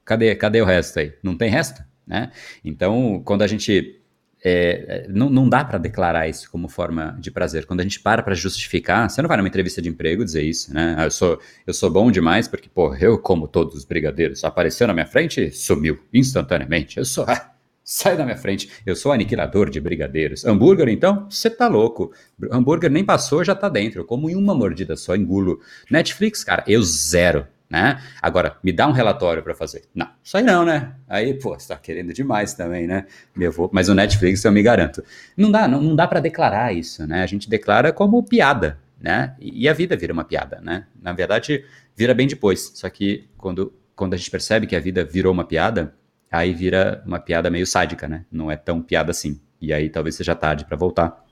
[0.04, 1.12] Cadê, cadê o resto aí?
[1.22, 2.30] Não tem resto, né?
[2.64, 4.00] Então, quando a gente
[4.44, 7.64] é, não, não dá para declarar isso como forma de prazer.
[7.64, 10.72] Quando a gente para para justificar, você não vai numa entrevista de emprego dizer isso,
[10.74, 10.94] né?
[10.98, 14.44] Ah, eu sou, eu sou bom demais porque, pô, eu como todos os brigadeiros.
[14.44, 16.98] Apareceu na minha frente sumiu instantaneamente.
[16.98, 17.24] Eu sou.
[17.84, 18.70] sai da minha frente.
[18.84, 20.44] Eu sou aniquilador de brigadeiros.
[20.44, 21.26] Hambúrguer, então?
[21.30, 22.12] Você tá louco.
[22.50, 24.00] Hambúrguer nem passou, já tá dentro.
[24.00, 25.60] Eu como em uma mordida só, engulo.
[25.90, 28.00] Netflix, cara, eu zero né?
[28.22, 29.82] Agora, me dá um relatório para fazer.
[29.94, 30.94] Não, isso aí não, né?
[31.08, 33.06] Aí, pô, você tá querendo demais também, né?
[33.34, 35.02] Meu vou, mas o Netflix eu me garanto.
[35.36, 37.22] Não dá, não, não dá para declarar isso, né?
[37.22, 39.34] A gente declara como piada, né?
[39.40, 40.86] E a vida vira uma piada, né?
[41.02, 41.64] Na verdade,
[41.96, 42.72] vira bem depois.
[42.74, 45.94] Só que quando, quando a gente percebe que a vida virou uma piada,
[46.34, 48.24] aí vira uma piada meio sádica, né?
[48.30, 49.40] Não é tão piada assim.
[49.60, 51.24] E aí talvez seja tarde para voltar.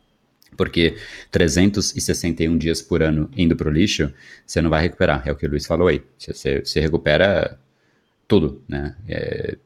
[0.56, 0.96] Porque
[1.30, 4.12] 361 dias por ano indo para o lixo,
[4.46, 5.22] você não vai recuperar.
[5.26, 6.02] É o que o Luiz falou aí.
[6.18, 7.58] Você, você recupera
[8.28, 8.94] tudo, né?
[9.08, 9.56] É,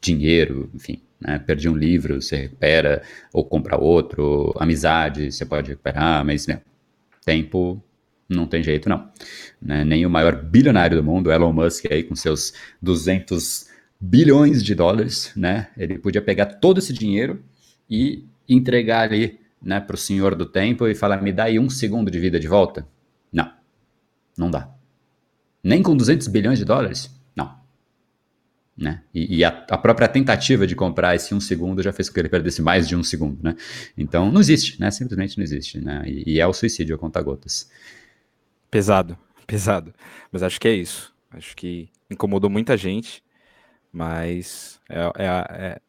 [0.00, 1.00] dinheiro, enfim.
[1.20, 1.38] Né?
[1.38, 3.02] Perdi um livro, você recupera,
[3.32, 4.54] ou compra outro.
[4.58, 6.60] Amizade, você pode recuperar, mas né,
[7.24, 7.82] tempo
[8.28, 9.08] não tem jeito, não.
[9.60, 9.84] Né?
[9.84, 12.52] Nem o maior bilionário do mundo, Elon Musk, aí com seus
[12.82, 13.65] 200
[14.00, 15.68] bilhões de dólares, né?
[15.76, 17.42] Ele podia pegar todo esse dinheiro
[17.88, 21.68] e entregar ali né, para o senhor do tempo e falar, me dá aí um
[21.68, 22.86] segundo de vida de volta?
[23.32, 23.50] Não,
[24.36, 24.70] não dá.
[25.62, 27.10] Nem com 200 bilhões de dólares?
[27.34, 27.58] Não.
[28.76, 29.02] Né?
[29.12, 32.20] E, e a, a, própria tentativa de comprar esse um segundo já fez com que
[32.20, 33.56] ele perdesse mais de um segundo, né?
[33.96, 34.90] Então, não existe, né?
[34.90, 36.02] Simplesmente não existe, né?
[36.06, 37.68] E, e é o suicídio a conta-gotas.
[38.70, 39.92] Pesado, pesado.
[40.30, 41.12] Mas acho que é isso.
[41.30, 43.22] Acho que incomodou muita gente,
[43.92, 45.80] mas é, é, é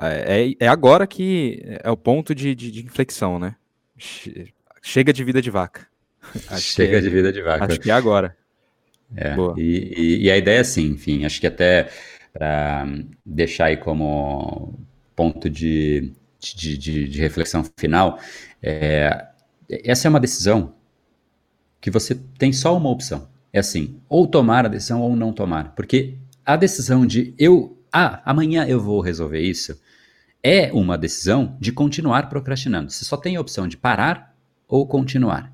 [0.00, 3.56] é, é, é agora que é o ponto de, de, de inflexão, né?
[4.80, 5.86] Chega de vida de vaca.
[6.58, 7.64] Chega de vida de vaca.
[7.64, 8.36] Acho que é agora.
[9.16, 11.88] É, e, e, e, a ideia é assim, enfim, acho que até
[12.32, 12.86] para
[13.24, 14.78] deixar aí como
[15.16, 18.20] ponto de, de, de, de reflexão final,
[18.62, 19.28] é,
[19.68, 20.74] essa é uma decisão
[21.80, 23.28] que você tem só uma opção.
[23.50, 25.74] É assim, ou tomar a decisão ou não tomar.
[25.74, 26.18] Porque
[26.48, 29.78] a decisão de eu, ah, amanhã eu vou resolver isso,
[30.42, 32.90] é uma decisão de continuar procrastinando.
[32.90, 34.34] Você só tem a opção de parar
[34.66, 35.52] ou continuar.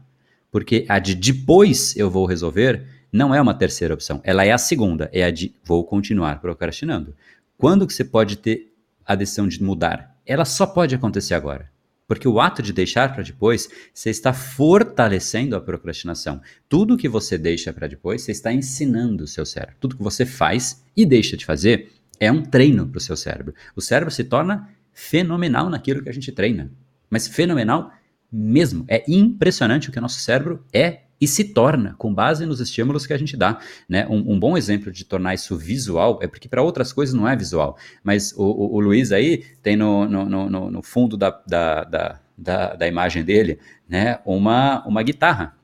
[0.52, 4.20] Porque a de depois eu vou resolver não é uma terceira opção.
[4.22, 7.12] Ela é a segunda, é a de vou continuar procrastinando.
[7.58, 8.72] Quando que você pode ter
[9.04, 10.16] a decisão de mudar?
[10.24, 11.73] Ela só pode acontecer agora.
[12.06, 16.40] Porque o ato de deixar para depois, você está fortalecendo a procrastinação.
[16.68, 19.76] Tudo que você deixa para depois, você está ensinando o seu cérebro.
[19.80, 23.54] Tudo que você faz e deixa de fazer, é um treino para o seu cérebro.
[23.74, 26.70] O cérebro se torna fenomenal naquilo que a gente treina.
[27.10, 27.90] Mas fenomenal
[28.34, 28.84] mesmo.
[28.88, 33.06] É impressionante o que o nosso cérebro é e se torna com base nos estímulos
[33.06, 33.58] que a gente dá.
[33.88, 34.06] Né?
[34.08, 37.36] Um, um bom exemplo de tornar isso visual é porque para outras coisas não é
[37.36, 37.76] visual.
[38.02, 42.20] Mas o, o, o Luiz aí tem no, no, no, no fundo da, da, da,
[42.36, 43.58] da, da imagem dele
[43.88, 45.56] né, uma, uma guitarra.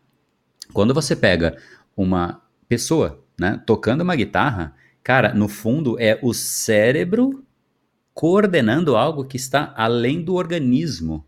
[0.72, 1.56] Quando você pega
[1.96, 7.42] uma pessoa né, tocando uma guitarra, Cara, no fundo é o cérebro
[8.12, 11.24] coordenando algo que está além do organismo.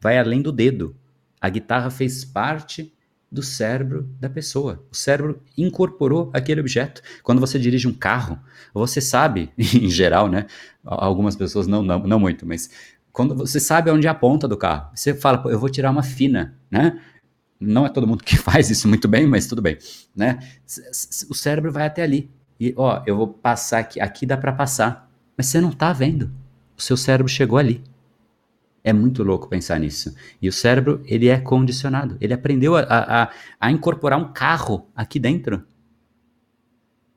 [0.00, 0.96] Vai além do dedo.
[1.40, 2.92] A guitarra fez parte
[3.30, 4.84] do cérebro da pessoa.
[4.90, 7.02] O cérebro incorporou aquele objeto.
[7.22, 8.38] Quando você dirige um carro,
[8.72, 10.46] você sabe, em geral, né?
[10.84, 12.70] Algumas pessoas não, não, não muito, mas
[13.12, 16.02] quando você sabe onde é a ponta do carro, você fala, eu vou tirar uma
[16.02, 17.00] fina, né?
[17.58, 19.78] Não é todo mundo que faz isso muito bem, mas tudo bem,
[20.14, 20.38] né?
[21.28, 22.30] O cérebro vai até ali.
[22.58, 25.10] E, ó, eu vou passar aqui, aqui dá para passar.
[25.36, 26.30] Mas você não tá vendo.
[26.76, 27.82] O seu cérebro chegou ali.
[28.86, 30.14] É muito louco pensar nisso.
[30.40, 32.16] E o cérebro, ele é condicionado.
[32.20, 35.64] Ele aprendeu a, a, a incorporar um carro aqui dentro.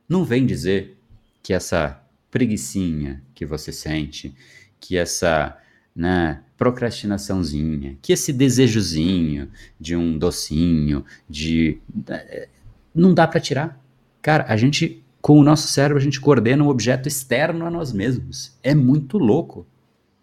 [0.10, 0.98] Não vem dizer
[1.44, 4.34] que essa preguiçinha que você sente,
[4.80, 5.56] que essa
[5.96, 12.50] né, procrastinaçãozinha, que esse desejozinho de um docinho, de eh,
[12.96, 13.80] não dá para tirar.
[14.24, 17.94] Cara, a gente com o nosso cérebro a gente coordena um objeto externo a nós
[17.94, 18.58] mesmos.
[18.64, 19.68] É muito louco.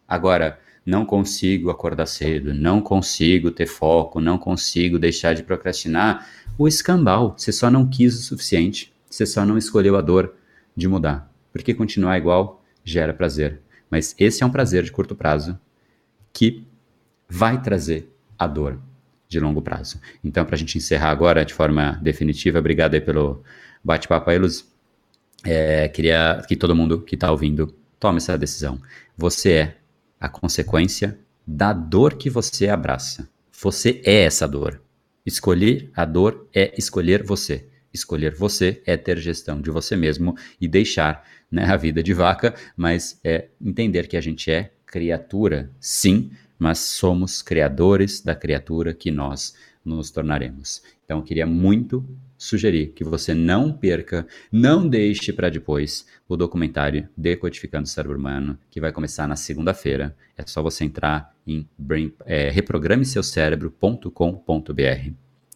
[0.08, 6.28] Agora, não consigo acordar cedo, não consigo ter foco, não consigo deixar de procrastinar.
[6.56, 10.34] O escambau, você só não quis o suficiente, você só não escolheu a dor
[10.76, 11.28] de mudar.
[11.52, 13.60] Porque continuar igual gera prazer.
[13.90, 15.58] Mas esse é um prazer de curto prazo
[16.32, 16.64] que
[17.28, 18.08] vai trazer
[18.38, 18.78] a dor
[19.28, 20.00] de longo prazo.
[20.22, 23.42] Então, para a gente encerrar agora de forma definitiva, obrigado aí pelo
[23.82, 24.70] bate-papo aí, Luz.
[25.44, 28.80] É, queria que todo mundo que está ouvindo tome essa decisão.
[29.16, 29.76] Você é
[30.20, 33.28] a consequência da dor que você abraça.
[33.62, 34.82] Você é essa dor.
[35.24, 37.68] Escolher a dor é escolher você.
[37.92, 42.54] Escolher você é ter gestão de você mesmo e deixar né, a vida de vaca,
[42.76, 49.10] mas é entender que a gente é criatura, sim, mas somos criadores da criatura que
[49.10, 50.82] nós nos tornaremos.
[51.04, 52.04] Então, eu queria muito
[52.36, 58.58] sugerir que você não perca, não deixe para depois o documentário Decodificando o Cérebro Humano,
[58.70, 60.14] que vai começar na segunda-feira.
[60.36, 65.10] É só você entrar em brain, é, reprogrameseucerebro.com.br.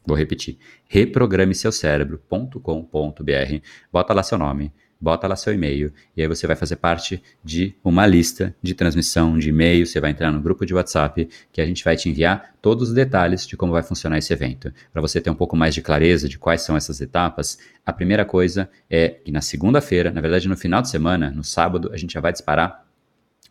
[0.07, 0.57] Vou repetir,
[0.89, 3.67] reprogrameseucerebro.com.br.
[3.93, 7.75] Bota lá seu nome, bota lá seu e-mail e aí você vai fazer parte de
[7.83, 11.67] uma lista de transmissão de e-mail, você vai entrar no grupo de WhatsApp que a
[11.67, 14.73] gente vai te enviar todos os detalhes de como vai funcionar esse evento.
[14.93, 18.25] Para você ter um pouco mais de clareza de quais são essas etapas, a primeira
[18.25, 22.13] coisa é que na segunda-feira, na verdade no final de semana, no sábado, a gente
[22.13, 22.90] já vai disparar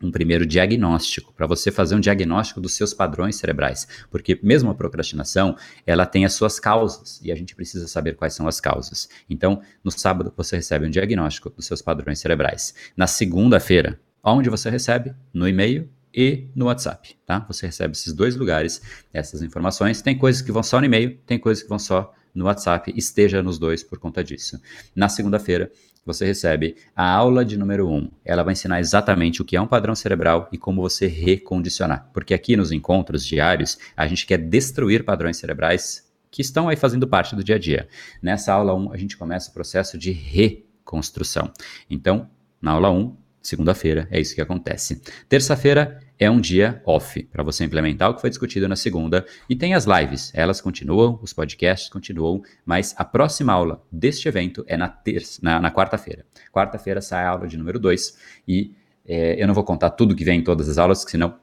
[0.02, 4.74] um primeiro diagnóstico, para você fazer um diagnóstico dos seus padrões cerebrais, porque mesmo a
[4.74, 5.56] procrastinação,
[5.86, 9.08] ela tem as suas causas e a gente precisa saber quais são as causas.
[9.28, 12.74] Então, no sábado você recebe um diagnóstico dos seus padrões cerebrais.
[12.96, 15.14] Na segunda-feira, onde você recebe?
[15.32, 17.38] No e-mail e no WhatsApp, tá?
[17.48, 18.82] Você recebe esses dois lugares,
[19.12, 20.02] essas informações.
[20.02, 23.42] Tem coisas que vão só no e-mail, tem coisas que vão só no WhatsApp, esteja
[23.42, 24.60] nos dois por conta disso.
[24.94, 25.70] Na segunda-feira,
[26.04, 27.94] você recebe a aula de número 1.
[27.94, 28.10] Um.
[28.24, 32.10] Ela vai ensinar exatamente o que é um padrão cerebral e como você recondicionar.
[32.12, 37.08] Porque aqui nos encontros diários, a gente quer destruir padrões cerebrais que estão aí fazendo
[37.08, 37.88] parte do dia a dia.
[38.22, 41.52] Nessa aula 1, a gente começa o processo de reconstrução.
[41.88, 42.30] Então,
[42.62, 45.02] na aula 1, segunda-feira, é isso que acontece.
[45.28, 49.24] Terça-feira é um dia off para você implementar o que foi discutido na segunda.
[49.48, 54.62] E tem as lives, elas continuam, os podcasts continuam, mas a próxima aula deste evento
[54.68, 56.26] é na, terça, na, na quarta-feira.
[56.52, 58.74] Quarta-feira sai a aula de número 2 e
[59.06, 61.34] é, eu não vou contar tudo que vem em todas as aulas, senão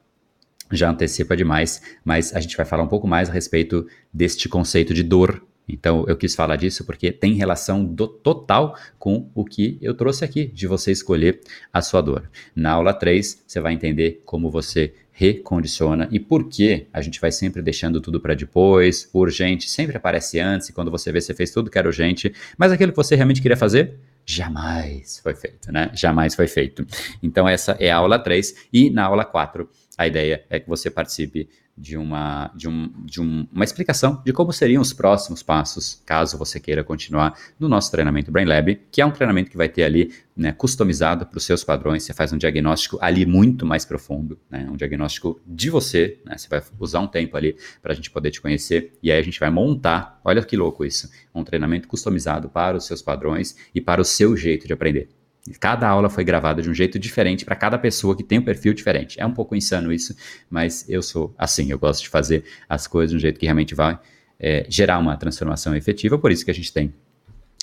[0.70, 4.94] já antecipa demais, mas a gente vai falar um pouco mais a respeito deste conceito
[4.94, 9.78] de dor então eu quis falar disso porque tem relação do, total com o que
[9.82, 11.40] eu trouxe aqui, de você escolher
[11.72, 12.30] a sua dor.
[12.54, 17.32] Na aula 3, você vai entender como você recondiciona e por que a gente vai
[17.32, 21.50] sempre deixando tudo para depois, urgente, sempre aparece antes, e quando você vê, você fez
[21.50, 25.90] tudo que era urgente, mas aquilo que você realmente queria fazer, jamais foi feito, né?
[25.92, 26.86] Jamais foi feito.
[27.22, 30.88] Então essa é a aula 3 e na aula 4 a ideia é que você
[30.88, 31.48] participe
[31.78, 36.36] de uma, de, um, de um, uma explicação de como seriam os próximos passos, caso
[36.36, 39.84] você queira continuar no nosso treinamento Brain Lab, que é um treinamento que vai ter
[39.84, 42.02] ali né, customizado para os seus padrões.
[42.02, 46.20] Você faz um diagnóstico ali muito mais profundo, né, um diagnóstico de você.
[46.24, 49.18] Né, você vai usar um tempo ali para a gente poder te conhecer e aí
[49.18, 50.20] a gente vai montar.
[50.24, 51.10] Olha que louco isso!
[51.34, 55.17] Um treinamento customizado para os seus padrões e para o seu jeito de aprender.
[55.60, 58.74] Cada aula foi gravada de um jeito diferente para cada pessoa que tem um perfil
[58.74, 59.20] diferente.
[59.20, 60.14] É um pouco insano isso,
[60.50, 63.74] mas eu sou assim, eu gosto de fazer as coisas de um jeito que realmente
[63.74, 63.98] vai
[64.38, 66.92] é, gerar uma transformação efetiva, por isso que a gente tem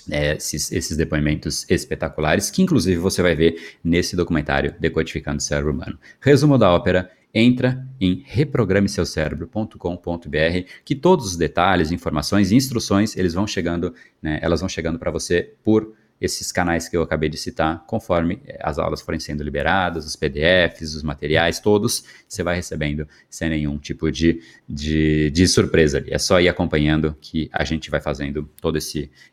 [0.09, 5.71] é, esses, esses, depoimentos espetaculares, que inclusive você vai ver nesse documentário Decodificando o Cérebro
[5.71, 5.99] Humano.
[6.19, 13.47] Resumo da ópera, entra em reprogrameseucerebro.com.br, que todos os detalhes, informações e instruções, eles vão
[13.47, 17.85] chegando, né, elas vão chegando para você por esses canais que eu acabei de citar,
[17.85, 23.07] conforme eh, as aulas forem sendo liberadas, os PDFs, os materiais, todos, você vai recebendo
[23.29, 26.13] sem nenhum tipo de, de, de surpresa ali.
[26.13, 28.79] É só ir acompanhando que a gente vai fazendo toda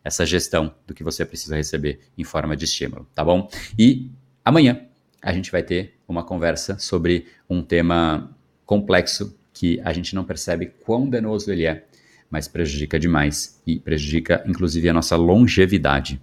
[0.05, 3.49] essa gestão do que você precisa receber em forma de estímulo, tá bom?
[3.79, 4.11] E
[4.45, 4.81] amanhã
[5.23, 8.37] a gente vai ter uma conversa sobre um tema
[8.67, 11.87] complexo que a gente não percebe quão danoso ele é,
[12.29, 16.21] mas prejudica demais e prejudica inclusive a nossa longevidade,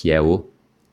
[0.00, 0.48] que é o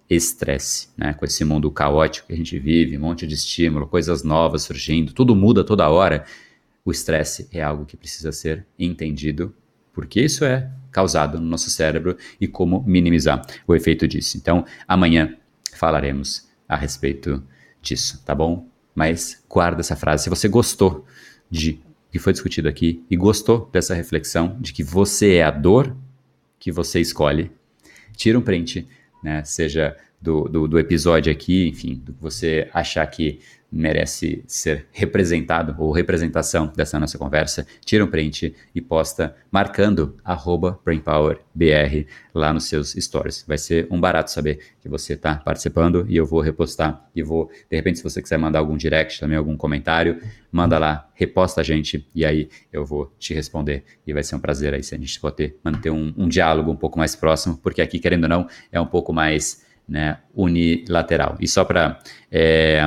[0.10, 1.14] estresse, né?
[1.14, 5.14] Com esse mundo caótico que a gente vive, um monte de estímulo, coisas novas surgindo,
[5.14, 6.26] tudo muda toda hora.
[6.86, 9.54] O estresse é algo que precisa ser entendido,
[9.94, 14.38] porque isso é causado no nosso cérebro e como minimizar o efeito disso.
[14.38, 15.36] Então, amanhã
[15.76, 17.44] falaremos a respeito
[17.82, 18.68] disso, tá bom?
[18.94, 20.24] Mas guarda essa frase.
[20.24, 21.06] Se você gostou
[21.50, 21.80] de
[22.12, 25.96] que foi discutido aqui e gostou dessa reflexão de que você é a dor
[26.60, 27.52] que você escolhe,
[28.16, 28.88] tira um print,
[29.24, 29.44] né?
[29.44, 33.40] Seja do, do, do episódio aqui, enfim, do que você achar que
[33.74, 40.16] merece ser representado ou representação dessa nossa conversa, tira um print e posta marcando
[40.86, 43.44] BrainPowerBR lá nos seus stories.
[43.48, 47.50] Vai ser um barato saber que você está participando e eu vou repostar e vou,
[47.70, 50.22] de repente, se você quiser mandar algum direct também, algum comentário,
[50.52, 54.40] manda lá, reposta a gente e aí eu vou te responder e vai ser um
[54.40, 57.82] prazer aí se a gente poder manter um, um diálogo um pouco mais próximo, porque
[57.82, 61.38] aqui, querendo ou não, é um pouco mais né, unilateral.
[61.40, 62.00] E só para
[62.32, 62.82] é,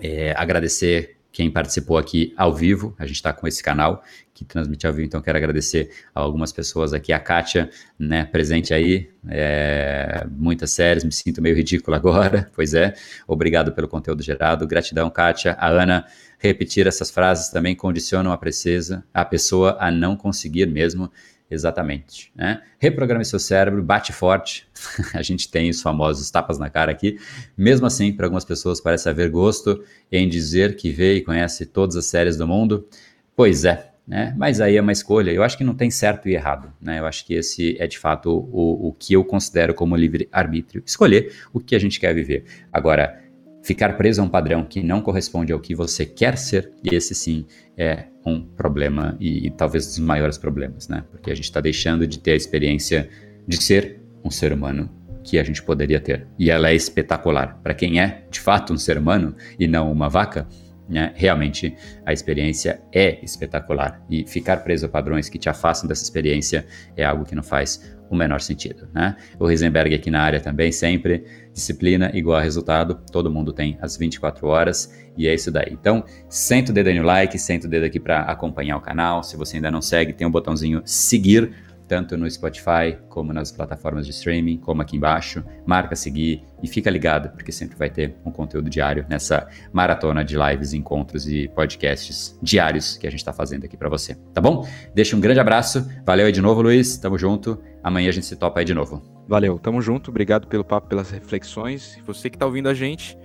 [0.00, 4.02] é, agradecer quem participou aqui ao vivo, a gente está com esse canal
[4.34, 8.72] que transmite ao vivo, então quero agradecer a algumas pessoas aqui, a Kátia, né, presente
[8.72, 12.94] aí, é, muitas séries, me sinto meio ridículo agora, pois é,
[13.26, 16.06] obrigado pelo conteúdo gerado, gratidão Kátia, a Ana,
[16.38, 21.10] repetir essas frases também condicionam a, precisa, a pessoa a não conseguir mesmo
[21.50, 22.30] Exatamente.
[22.36, 22.60] Né?
[22.78, 24.66] Reprograme seu cérebro, bate forte.
[25.14, 27.18] a gente tem os famosos tapas na cara aqui.
[27.56, 31.96] Mesmo assim, para algumas pessoas parece haver gosto em dizer que vê e conhece todas
[31.96, 32.86] as séries do mundo.
[33.34, 34.34] Pois é, né?
[34.36, 35.30] Mas aí é uma escolha.
[35.30, 36.98] Eu acho que não tem certo e errado, né?
[36.98, 40.82] Eu acho que esse é de fato o, o que eu considero como livre arbítrio.
[40.84, 42.44] Escolher o que a gente quer viver.
[42.70, 43.22] Agora,
[43.68, 47.44] ficar preso a um padrão que não corresponde ao que você quer ser, esse sim
[47.76, 51.04] é um problema e, e talvez dos maiores problemas, né?
[51.10, 53.10] Porque a gente está deixando de ter a experiência
[53.46, 54.88] de ser um ser humano
[55.22, 56.26] que a gente poderia ter.
[56.38, 57.60] E ela é espetacular.
[57.62, 60.48] Para quem é de fato um ser humano e não uma vaca,
[60.88, 61.76] né, realmente
[62.06, 64.02] a experiência é espetacular.
[64.08, 66.64] E ficar preso a padrões que te afastam dessa experiência
[66.96, 68.88] é algo que não faz o menor sentido.
[68.92, 69.16] Né?
[69.38, 73.96] O Heisenberg aqui na área também, sempre, disciplina igual a resultado, todo mundo tem as
[73.96, 75.70] 24 horas e é isso daí.
[75.72, 79.22] Então, senta o dedo aí no like, senta o dedo aqui para acompanhar o canal.
[79.22, 81.52] Se você ainda não segue, tem um botãozinho seguir
[81.88, 85.42] tanto no Spotify como nas plataformas de streaming, como aqui embaixo.
[85.66, 90.36] Marca seguir e fica ligado, porque sempre vai ter um conteúdo diário nessa maratona de
[90.36, 94.68] lives, encontros e podcasts diários que a gente está fazendo aqui para você, tá bom?
[94.94, 97.60] Deixa um grande abraço, valeu aí de novo, Luiz, tamo junto.
[97.82, 99.02] Amanhã a gente se topa aí de novo.
[99.26, 101.98] Valeu, tamo junto, obrigado pelo papo, pelas reflexões.
[102.06, 103.16] Você que tá ouvindo a gente,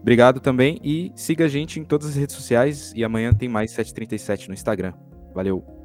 [0.00, 3.70] obrigado também e siga a gente em todas as redes sociais e amanhã tem mais
[3.70, 4.94] 737 no Instagram.
[5.34, 5.79] Valeu.